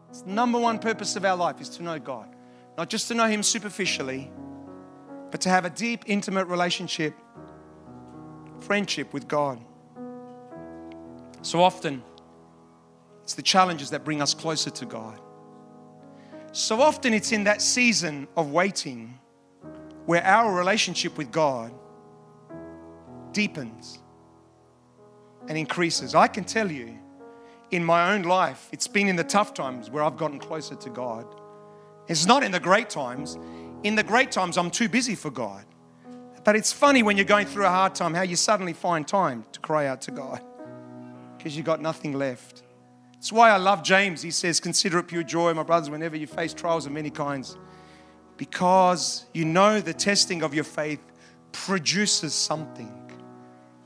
It's 0.09 0.21
the 0.23 0.31
number 0.31 0.57
one 0.57 0.79
purpose 0.79 1.15
of 1.15 1.23
our 1.23 1.37
life 1.37 1.61
is 1.61 1.69
to 1.77 1.83
know 1.83 1.99
God. 1.99 2.27
Not 2.79 2.89
just 2.89 3.07
to 3.09 3.13
know 3.13 3.27
Him 3.27 3.43
superficially, 3.43 4.31
but 5.29 5.39
to 5.41 5.49
have 5.49 5.65
a 5.65 5.69
deep, 5.69 6.03
intimate 6.07 6.47
relationship, 6.47 7.13
friendship 8.61 9.13
with 9.13 9.27
God. 9.27 9.59
So 11.43 11.61
often, 11.61 12.01
it's 13.25 13.33
the 13.33 13.41
challenges 13.41 13.89
that 13.89 14.05
bring 14.05 14.21
us 14.21 14.35
closer 14.35 14.69
to 14.69 14.85
God. 14.85 15.19
So 16.51 16.79
often 16.79 17.11
it's 17.11 17.31
in 17.31 17.45
that 17.45 17.59
season 17.59 18.27
of 18.37 18.51
waiting 18.51 19.17
where 20.05 20.23
our 20.23 20.53
relationship 20.53 21.17
with 21.17 21.31
God 21.31 21.73
deepens 23.31 23.97
and 25.47 25.57
increases. 25.57 26.13
I 26.13 26.27
can 26.27 26.43
tell 26.43 26.71
you 26.71 26.99
in 27.71 27.83
my 27.83 28.13
own 28.13 28.21
life, 28.21 28.69
it's 28.71 28.87
been 28.87 29.07
in 29.07 29.15
the 29.15 29.23
tough 29.23 29.55
times 29.55 29.89
where 29.89 30.03
I've 30.03 30.17
gotten 30.17 30.37
closer 30.37 30.75
to 30.75 30.89
God. 30.91 31.25
It's 32.07 32.27
not 32.27 32.43
in 32.43 32.51
the 32.51 32.59
great 32.59 32.91
times. 32.91 33.39
In 33.81 33.95
the 33.95 34.03
great 34.03 34.31
times, 34.31 34.55
I'm 34.55 34.69
too 34.69 34.87
busy 34.87 35.15
for 35.15 35.31
God. 35.31 35.65
But 36.43 36.55
it's 36.55 36.71
funny 36.71 37.01
when 37.01 37.17
you're 37.17 37.25
going 37.25 37.47
through 37.47 37.65
a 37.65 37.69
hard 37.69 37.95
time 37.95 38.13
how 38.13 38.21
you 38.21 38.35
suddenly 38.35 38.73
find 38.73 39.07
time 39.07 39.45
to 39.51 39.59
cry 39.61 39.87
out 39.87 40.01
to 40.01 40.11
God 40.11 40.43
because 41.39 41.57
you've 41.57 41.65
got 41.65 41.81
nothing 41.81 42.13
left. 42.13 42.61
That's 43.25 43.33
why 43.33 43.49
I 43.49 43.57
love 43.57 43.81
James. 43.81 44.21
He 44.21 44.29
says, 44.29 44.59
Consider 44.59 44.99
it 44.99 45.07
pure 45.07 45.23
joy, 45.23 45.51
my 45.55 45.63
brothers, 45.63 45.89
whenever 45.89 46.15
you 46.15 46.27
face 46.27 46.53
trials 46.53 46.85
of 46.85 46.91
many 46.91 47.09
kinds. 47.09 47.57
Because 48.37 49.25
you 49.33 49.45
know 49.45 49.81
the 49.81 49.95
testing 49.95 50.43
of 50.43 50.53
your 50.53 50.63
faith 50.63 50.99
produces 51.51 52.35
something. 52.35 53.11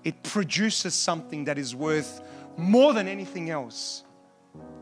It 0.04 0.24
produces 0.24 0.94
something 0.94 1.46
that 1.46 1.58
is 1.58 1.74
worth 1.74 2.22
more 2.58 2.94
than 2.94 3.08
anything 3.08 3.50
else 3.50 4.04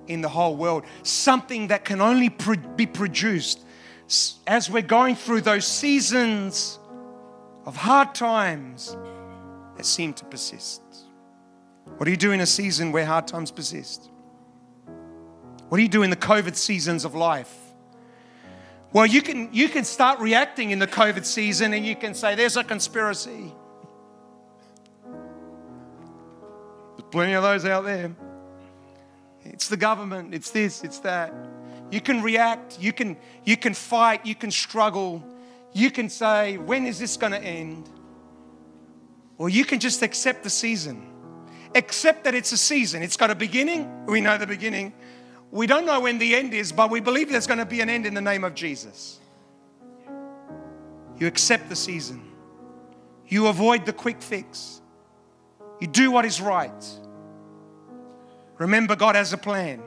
in 0.07 0.21
the 0.21 0.29
whole 0.29 0.55
world. 0.55 0.85
Something 1.03 1.67
that 1.67 1.85
can 1.85 2.01
only 2.01 2.31
pro- 2.31 2.55
be 2.55 2.87
produced 2.87 3.63
as 4.47 4.71
we're 4.71 4.81
going 4.81 5.15
through 5.15 5.41
those 5.41 5.67
seasons 5.67 6.79
of 7.67 7.75
hard 7.75 8.15
times 8.15 8.97
that 9.75 9.85
seem 9.85 10.15
to 10.15 10.25
persist. 10.25 10.81
What 11.97 12.05
do 12.05 12.09
you 12.09 12.17
do 12.17 12.31
in 12.31 12.39
a 12.39 12.47
season 12.47 12.91
where 12.91 13.05
hard 13.05 13.27
times 13.27 13.51
persist? 13.51 14.09
What 15.69 15.77
do 15.77 15.83
you 15.83 15.89
do 15.89 16.03
in 16.03 16.09
the 16.09 16.15
COVID 16.15 16.55
seasons 16.55 17.05
of 17.05 17.15
life? 17.15 17.53
Well, 18.93 19.05
you 19.05 19.21
can, 19.21 19.53
you 19.53 19.67
can 19.67 19.83
start 19.83 20.19
reacting 20.19 20.71
in 20.71 20.79
the 20.79 20.87
COVID 20.87 21.25
season 21.25 21.73
and 21.73 21.85
you 21.85 21.95
can 21.95 22.13
say, 22.13 22.35
there's 22.35 22.55
a 22.55 22.63
conspiracy. 22.63 23.51
There's 26.95 27.09
plenty 27.11 27.33
of 27.33 27.43
those 27.43 27.65
out 27.65 27.83
there. 27.83 28.15
It's 29.43 29.67
the 29.67 29.77
government, 29.77 30.33
it's 30.33 30.51
this, 30.51 30.83
it's 30.83 30.99
that. 30.99 31.33
You 31.91 32.01
can 32.01 32.21
react, 32.21 32.79
you 32.79 32.93
can, 32.93 33.17
you 33.45 33.57
can 33.57 33.73
fight, 33.73 34.25
you 34.25 34.35
can 34.35 34.51
struggle, 34.51 35.23
you 35.73 35.91
can 35.91 36.09
say, 36.09 36.57
when 36.57 36.85
is 36.85 36.99
this 36.99 37.17
going 37.17 37.33
to 37.33 37.41
end? 37.41 37.89
Or 39.37 39.49
you 39.49 39.63
can 39.65 39.79
just 39.79 40.01
accept 40.01 40.43
the 40.43 40.49
season. 40.49 41.07
Accept 41.75 42.23
that 42.23 42.33
it's 42.33 42.51
a 42.51 42.57
season. 42.57 43.03
It's 43.03 43.17
got 43.17 43.29
a 43.29 43.35
beginning. 43.35 44.05
We 44.05 44.21
know 44.21 44.37
the 44.37 44.47
beginning. 44.47 44.93
We 45.57 45.65
don't 45.65 45.87
know 45.87 46.01
when 46.01 46.19
the 46.19 46.35
end 46.35 46.53
is, 46.53 46.71
but 46.71 46.91
we 46.91 46.99
believe 46.99 47.31
there's 47.31 47.47
going 47.47 47.57
to 47.57 47.65
be 47.65 47.81
an 47.81 47.89
end 47.89 48.05
in 48.05 48.13
the 48.13 48.21
name 48.21 48.43
of 48.43 48.53
Jesus. 48.53 49.19
You 51.17 51.25
accept 51.25 51.67
the 51.67 51.75
season. 51.75 52.21
You 53.27 53.47
avoid 53.47 53.83
the 53.83 53.91
quick 53.91 54.21
fix. 54.21 54.83
You 55.79 55.87
do 55.87 56.11
what 56.11 56.25
is 56.25 56.39
right. 56.39 56.85
Remember, 58.59 58.95
God 58.95 59.15
has 59.15 59.33
a 59.33 59.37
plan. 59.37 59.81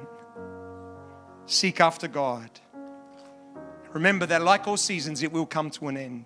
Seek 1.46 1.80
after 1.80 2.08
God. 2.08 2.50
Remember 3.92 4.26
that, 4.26 4.42
like 4.42 4.66
all 4.66 4.76
seasons, 4.76 5.22
it 5.22 5.30
will 5.30 5.46
come 5.46 5.70
to 5.70 5.86
an 5.86 5.96
end. 5.96 6.24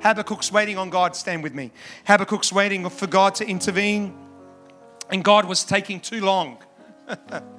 Habakkuk's 0.00 0.50
waiting 0.50 0.78
on 0.78 0.88
God. 0.88 1.14
Stand 1.14 1.42
with 1.42 1.54
me. 1.54 1.72
Habakkuk's 2.06 2.50
waiting 2.50 2.88
for 2.88 3.06
God 3.06 3.34
to 3.34 3.46
intervene, 3.46 4.16
and 5.10 5.22
God 5.22 5.44
was 5.44 5.62
taking 5.62 6.00
too 6.00 6.22
long. 6.22 6.56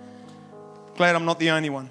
Glad 0.95 1.15
I'm 1.15 1.25
not 1.25 1.39
the 1.39 1.49
only 1.49 1.69
one. 1.69 1.89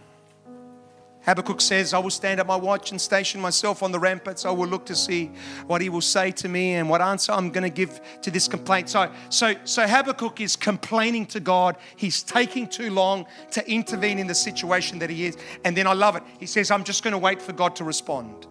Habakkuk 1.24 1.60
says, 1.60 1.94
I 1.94 1.98
will 1.98 2.10
stand 2.10 2.40
at 2.40 2.46
my 2.46 2.56
watch 2.56 2.90
and 2.90 3.00
station 3.00 3.40
myself 3.40 3.82
on 3.82 3.92
the 3.92 3.98
ramparts. 3.98 4.44
I 4.44 4.50
will 4.50 4.66
look 4.66 4.84
to 4.86 4.96
see 4.96 5.30
what 5.68 5.80
he 5.80 5.88
will 5.88 6.00
say 6.00 6.32
to 6.32 6.48
me 6.48 6.74
and 6.74 6.88
what 6.88 7.00
answer 7.00 7.30
I'm 7.30 7.50
going 7.50 7.62
to 7.62 7.70
give 7.70 8.00
to 8.22 8.30
this 8.30 8.48
complaint. 8.48 8.88
So, 8.88 9.10
so, 9.28 9.54
so 9.64 9.86
Habakkuk 9.86 10.40
is 10.40 10.56
complaining 10.56 11.26
to 11.26 11.38
God. 11.38 11.76
He's 11.94 12.24
taking 12.24 12.66
too 12.66 12.90
long 12.90 13.26
to 13.52 13.68
intervene 13.70 14.18
in 14.18 14.26
the 14.26 14.34
situation 14.34 14.98
that 14.98 15.10
he 15.10 15.26
is. 15.26 15.36
And 15.64 15.76
then 15.76 15.86
I 15.86 15.92
love 15.92 16.16
it. 16.16 16.24
He 16.40 16.46
says, 16.46 16.72
I'm 16.72 16.82
just 16.82 17.04
going 17.04 17.12
to 17.12 17.18
wait 17.18 17.40
for 17.40 17.52
God 17.52 17.76
to 17.76 17.84
respond. 17.84 18.48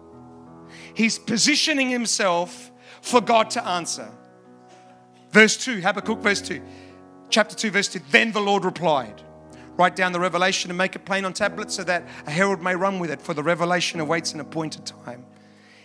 He's 0.94 1.18
positioning 1.18 1.90
himself 1.90 2.70
for 3.02 3.20
God 3.20 3.50
to 3.50 3.66
answer. 3.66 4.10
Verse 5.30 5.62
2, 5.62 5.82
Habakkuk, 5.82 6.20
verse 6.20 6.40
2, 6.40 6.62
chapter 7.28 7.54
2, 7.54 7.70
verse 7.70 7.88
2. 7.88 8.00
Then 8.10 8.32
the 8.32 8.40
Lord 8.40 8.64
replied. 8.64 9.22
Write 9.82 9.96
down 9.96 10.12
the 10.12 10.20
revelation 10.20 10.70
and 10.70 10.78
make 10.78 10.94
it 10.94 11.04
plain 11.04 11.24
on 11.24 11.32
tablets 11.32 11.74
so 11.74 11.82
that 11.82 12.06
a 12.24 12.30
herald 12.30 12.62
may 12.62 12.76
run 12.76 13.00
with 13.00 13.10
it, 13.10 13.20
for 13.20 13.34
the 13.34 13.42
revelation 13.42 13.98
awaits 13.98 14.32
an 14.32 14.38
appointed 14.38 14.86
time. 14.86 15.26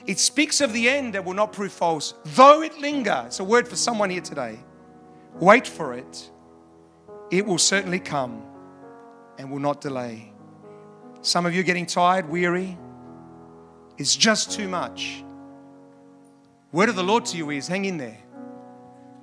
It 0.05 0.19
speaks 0.19 0.62
of 0.62 0.71
the 0.71 0.88
end 0.88 1.15
that 1.15 1.25
will 1.25 1.33
not 1.33 1.51
prove 1.51 1.71
false, 1.71 2.13
though 2.23 2.62
it 2.62 2.77
linger. 2.77 3.23
It's 3.25 3.39
a 3.39 3.43
word 3.43 3.67
for 3.67 3.75
someone 3.75 4.12
here 4.12 4.21
today. 4.21 4.60
Wait 5.39 5.65
for 5.65 5.95
it. 5.95 6.29
It 7.31 7.43
will 7.43 7.57
certainly 7.57 7.97
come 7.99 8.43
and 9.39 9.49
will 9.49 9.57
not 9.57 9.81
delay. 9.81 10.31
Some 11.23 11.47
of 11.47 11.55
you 11.55 11.62
are 11.62 11.63
getting 11.63 11.88
tired, 11.88 12.29
weary. 12.29 12.77
It's 13.97 14.15
just 14.15 14.51
too 14.51 14.67
much. 14.67 15.23
Word 16.71 16.89
of 16.89 16.95
the 16.95 17.03
Lord 17.03 17.25
to 17.25 17.38
you 17.38 17.49
is 17.49 17.67
hang 17.67 17.86
in 17.86 17.97
there 17.97 18.19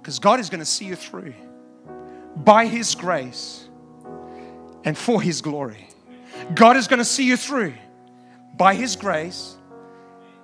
because 0.00 0.18
God 0.18 0.40
is 0.40 0.50
going 0.50 0.58
to 0.58 0.66
see 0.66 0.86
you 0.86 0.96
through 0.96 1.32
by 2.38 2.66
His 2.66 2.96
grace 2.96 3.63
and 4.84 4.96
for 4.96 5.20
His 5.20 5.40
glory. 5.40 5.88
God 6.54 6.76
is 6.76 6.88
going 6.88 6.98
to 6.98 7.04
see 7.04 7.24
you 7.24 7.36
through 7.36 7.74
by 8.56 8.74
His 8.74 8.96
grace 8.96 9.56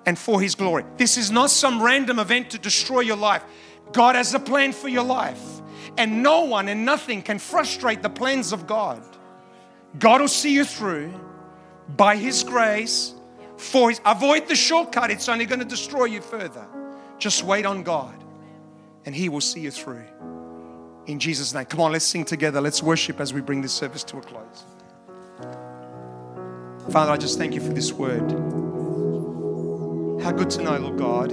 and 0.07 0.19
for 0.19 0.41
His 0.41 0.55
glory. 0.55 0.85
This 0.97 1.17
is 1.17 1.31
not 1.31 1.51
some 1.51 1.83
random 1.83 2.19
event 2.19 2.51
to 2.51 2.59
destroy 2.59 3.01
your 3.01 3.17
life. 3.17 3.45
God 3.93 4.15
has 4.15 4.33
a 4.35 4.41
plan 4.41 4.73
for 4.73 4.89
your 4.89 5.05
life, 5.05 5.43
and 5.97 6.23
no 6.23 6.45
one 6.45 6.69
and 6.69 6.85
nothing 6.85 7.23
can 7.23 7.39
frustrate 7.39 8.03
the 8.03 8.11
plans 8.11 8.53
of 8.53 8.67
God. 8.67 9.03
God 9.99 10.21
will 10.21 10.29
see 10.29 10.55
you 10.55 10.65
through 10.65 11.13
by 11.97 12.17
His 12.17 12.43
grace. 12.43 13.15
For 13.57 13.91
his, 13.91 14.01
avoid 14.07 14.49
the 14.49 14.55
shortcut; 14.55 15.11
it's 15.11 15.29
only 15.29 15.45
going 15.45 15.59
to 15.59 15.67
destroy 15.67 16.07
you 16.07 16.23
further. 16.23 16.67
Just 17.19 17.43
wait 17.43 17.67
on 17.67 17.83
God, 17.83 18.15
and 19.05 19.15
He 19.15 19.29
will 19.29 19.43
see 19.43 19.61
you 19.61 19.71
through 19.71 20.07
in 21.11 21.19
Jesus' 21.19 21.53
name. 21.53 21.65
Come 21.65 21.81
on, 21.81 21.93
let's 21.93 22.05
sing 22.05 22.25
together. 22.25 22.61
Let's 22.61 22.83
worship 22.83 23.21
as 23.21 23.33
we 23.35 23.41
bring 23.41 23.63
this 23.63 23.73
service 23.73 24.05
to 24.05 24.19
a 24.19 24.21
close. 24.21 24.65
Father, 26.91 27.13
I 27.13 27.17
just 27.17 27.39
thank 27.39 27.55
you 27.55 27.61
for 27.61 27.73
this 27.73 27.93
word. 27.93 28.31
How 30.23 30.33
good 30.33 30.51
to 30.51 30.63
know, 30.63 30.77
Lord 30.79 30.99
God, 30.99 31.31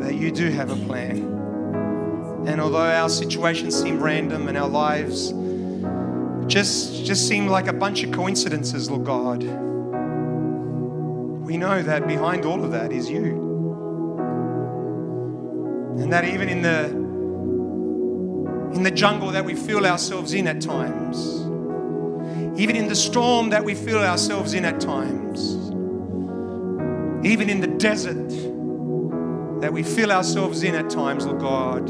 that 0.00 0.14
you 0.14 0.30
do 0.30 0.50
have 0.50 0.70
a 0.70 0.76
plan. 0.86 1.18
And 2.46 2.60
although 2.60 2.78
our 2.78 3.08
situations 3.08 3.80
seem 3.80 4.02
random 4.02 4.48
and 4.48 4.56
our 4.58 4.68
lives 4.68 5.32
just, 6.46 7.04
just 7.04 7.28
seem 7.28 7.46
like 7.46 7.68
a 7.68 7.72
bunch 7.72 8.02
of 8.02 8.12
coincidences, 8.12 8.90
Lord 8.90 9.04
God, 9.04 9.42
we 11.44 11.56
know 11.56 11.82
that 11.82 12.06
behind 12.06 12.44
all 12.44 12.64
of 12.64 12.70
that 12.72 12.92
is 12.92 13.10
you. 13.10 13.42
And 15.98 16.12
that 16.12 16.24
even 16.24 16.48
in 16.48 16.62
the 16.62 17.03
in 18.74 18.82
the 18.82 18.90
jungle 18.90 19.30
that 19.30 19.44
we 19.44 19.54
feel 19.54 19.86
ourselves 19.86 20.34
in 20.34 20.48
at 20.48 20.60
times, 20.60 21.42
even 22.58 22.74
in 22.74 22.88
the 22.88 22.94
storm 22.94 23.50
that 23.50 23.64
we 23.64 23.74
feel 23.74 23.98
ourselves 23.98 24.52
in 24.52 24.64
at 24.64 24.80
times, 24.80 25.54
even 27.24 27.48
in 27.48 27.60
the 27.60 27.68
desert 27.78 28.28
that 29.60 29.72
we 29.72 29.82
feel 29.82 30.10
ourselves 30.10 30.64
in 30.64 30.74
at 30.74 30.90
times, 30.90 31.24
Lord 31.24 31.40
God, 31.40 31.88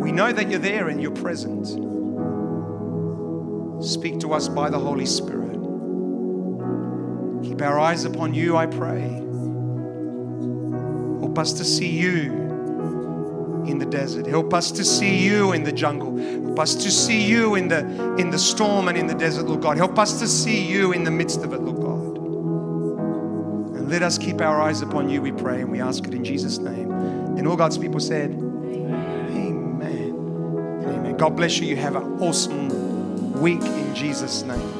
we 0.00 0.12
know 0.12 0.32
that 0.32 0.50
you're 0.50 0.58
there 0.58 0.88
and 0.88 1.00
you're 1.00 1.10
present. 1.10 1.66
Speak 3.84 4.18
to 4.20 4.32
us 4.32 4.48
by 4.48 4.70
the 4.70 4.78
Holy 4.78 5.06
Spirit. 5.06 5.58
Keep 7.44 7.60
our 7.62 7.78
eyes 7.78 8.04
upon 8.04 8.32
you, 8.32 8.56
I 8.56 8.66
pray. 8.66 9.08
Help 11.20 11.38
us 11.38 11.52
to 11.54 11.64
see 11.64 11.88
you 11.88 12.39
in 13.70 13.78
the 13.78 13.86
desert. 13.86 14.26
Help 14.26 14.52
us 14.52 14.70
to 14.72 14.84
see 14.84 15.18
you 15.18 15.52
in 15.52 15.64
the 15.64 15.72
jungle. 15.72 16.16
Help 16.16 16.58
us 16.58 16.74
to 16.74 16.90
see 16.90 17.22
you 17.22 17.54
in 17.54 17.68
the 17.68 17.78
in 18.16 18.30
the 18.30 18.38
storm 18.38 18.88
and 18.88 18.98
in 18.98 19.06
the 19.06 19.14
desert, 19.14 19.46
Lord 19.46 19.62
God. 19.62 19.76
Help 19.76 19.98
us 19.98 20.18
to 20.20 20.26
see 20.26 20.66
you 20.66 20.92
in 20.92 21.04
the 21.04 21.10
midst 21.10 21.42
of 21.42 21.52
it, 21.52 21.60
Lord 21.60 21.80
God. 21.80 22.16
And 23.76 23.88
let 23.88 24.02
us 24.02 24.18
keep 24.18 24.40
our 24.40 24.60
eyes 24.60 24.82
upon 24.82 25.08
you, 25.08 25.22
we 25.22 25.32
pray, 25.32 25.60
and 25.60 25.70
we 25.70 25.80
ask 25.80 26.06
it 26.06 26.14
in 26.14 26.24
Jesus' 26.24 26.58
name. 26.58 26.90
And 26.90 27.46
all 27.46 27.56
God's 27.56 27.78
people 27.78 28.00
said, 28.00 28.32
Amen. 28.32 29.80
Amen. 29.82 31.16
God 31.16 31.36
bless 31.36 31.58
you. 31.58 31.66
You 31.68 31.76
have 31.76 31.96
an 31.96 32.20
awesome 32.20 33.40
week 33.40 33.62
in 33.62 33.94
Jesus' 33.94 34.42
name. 34.42 34.79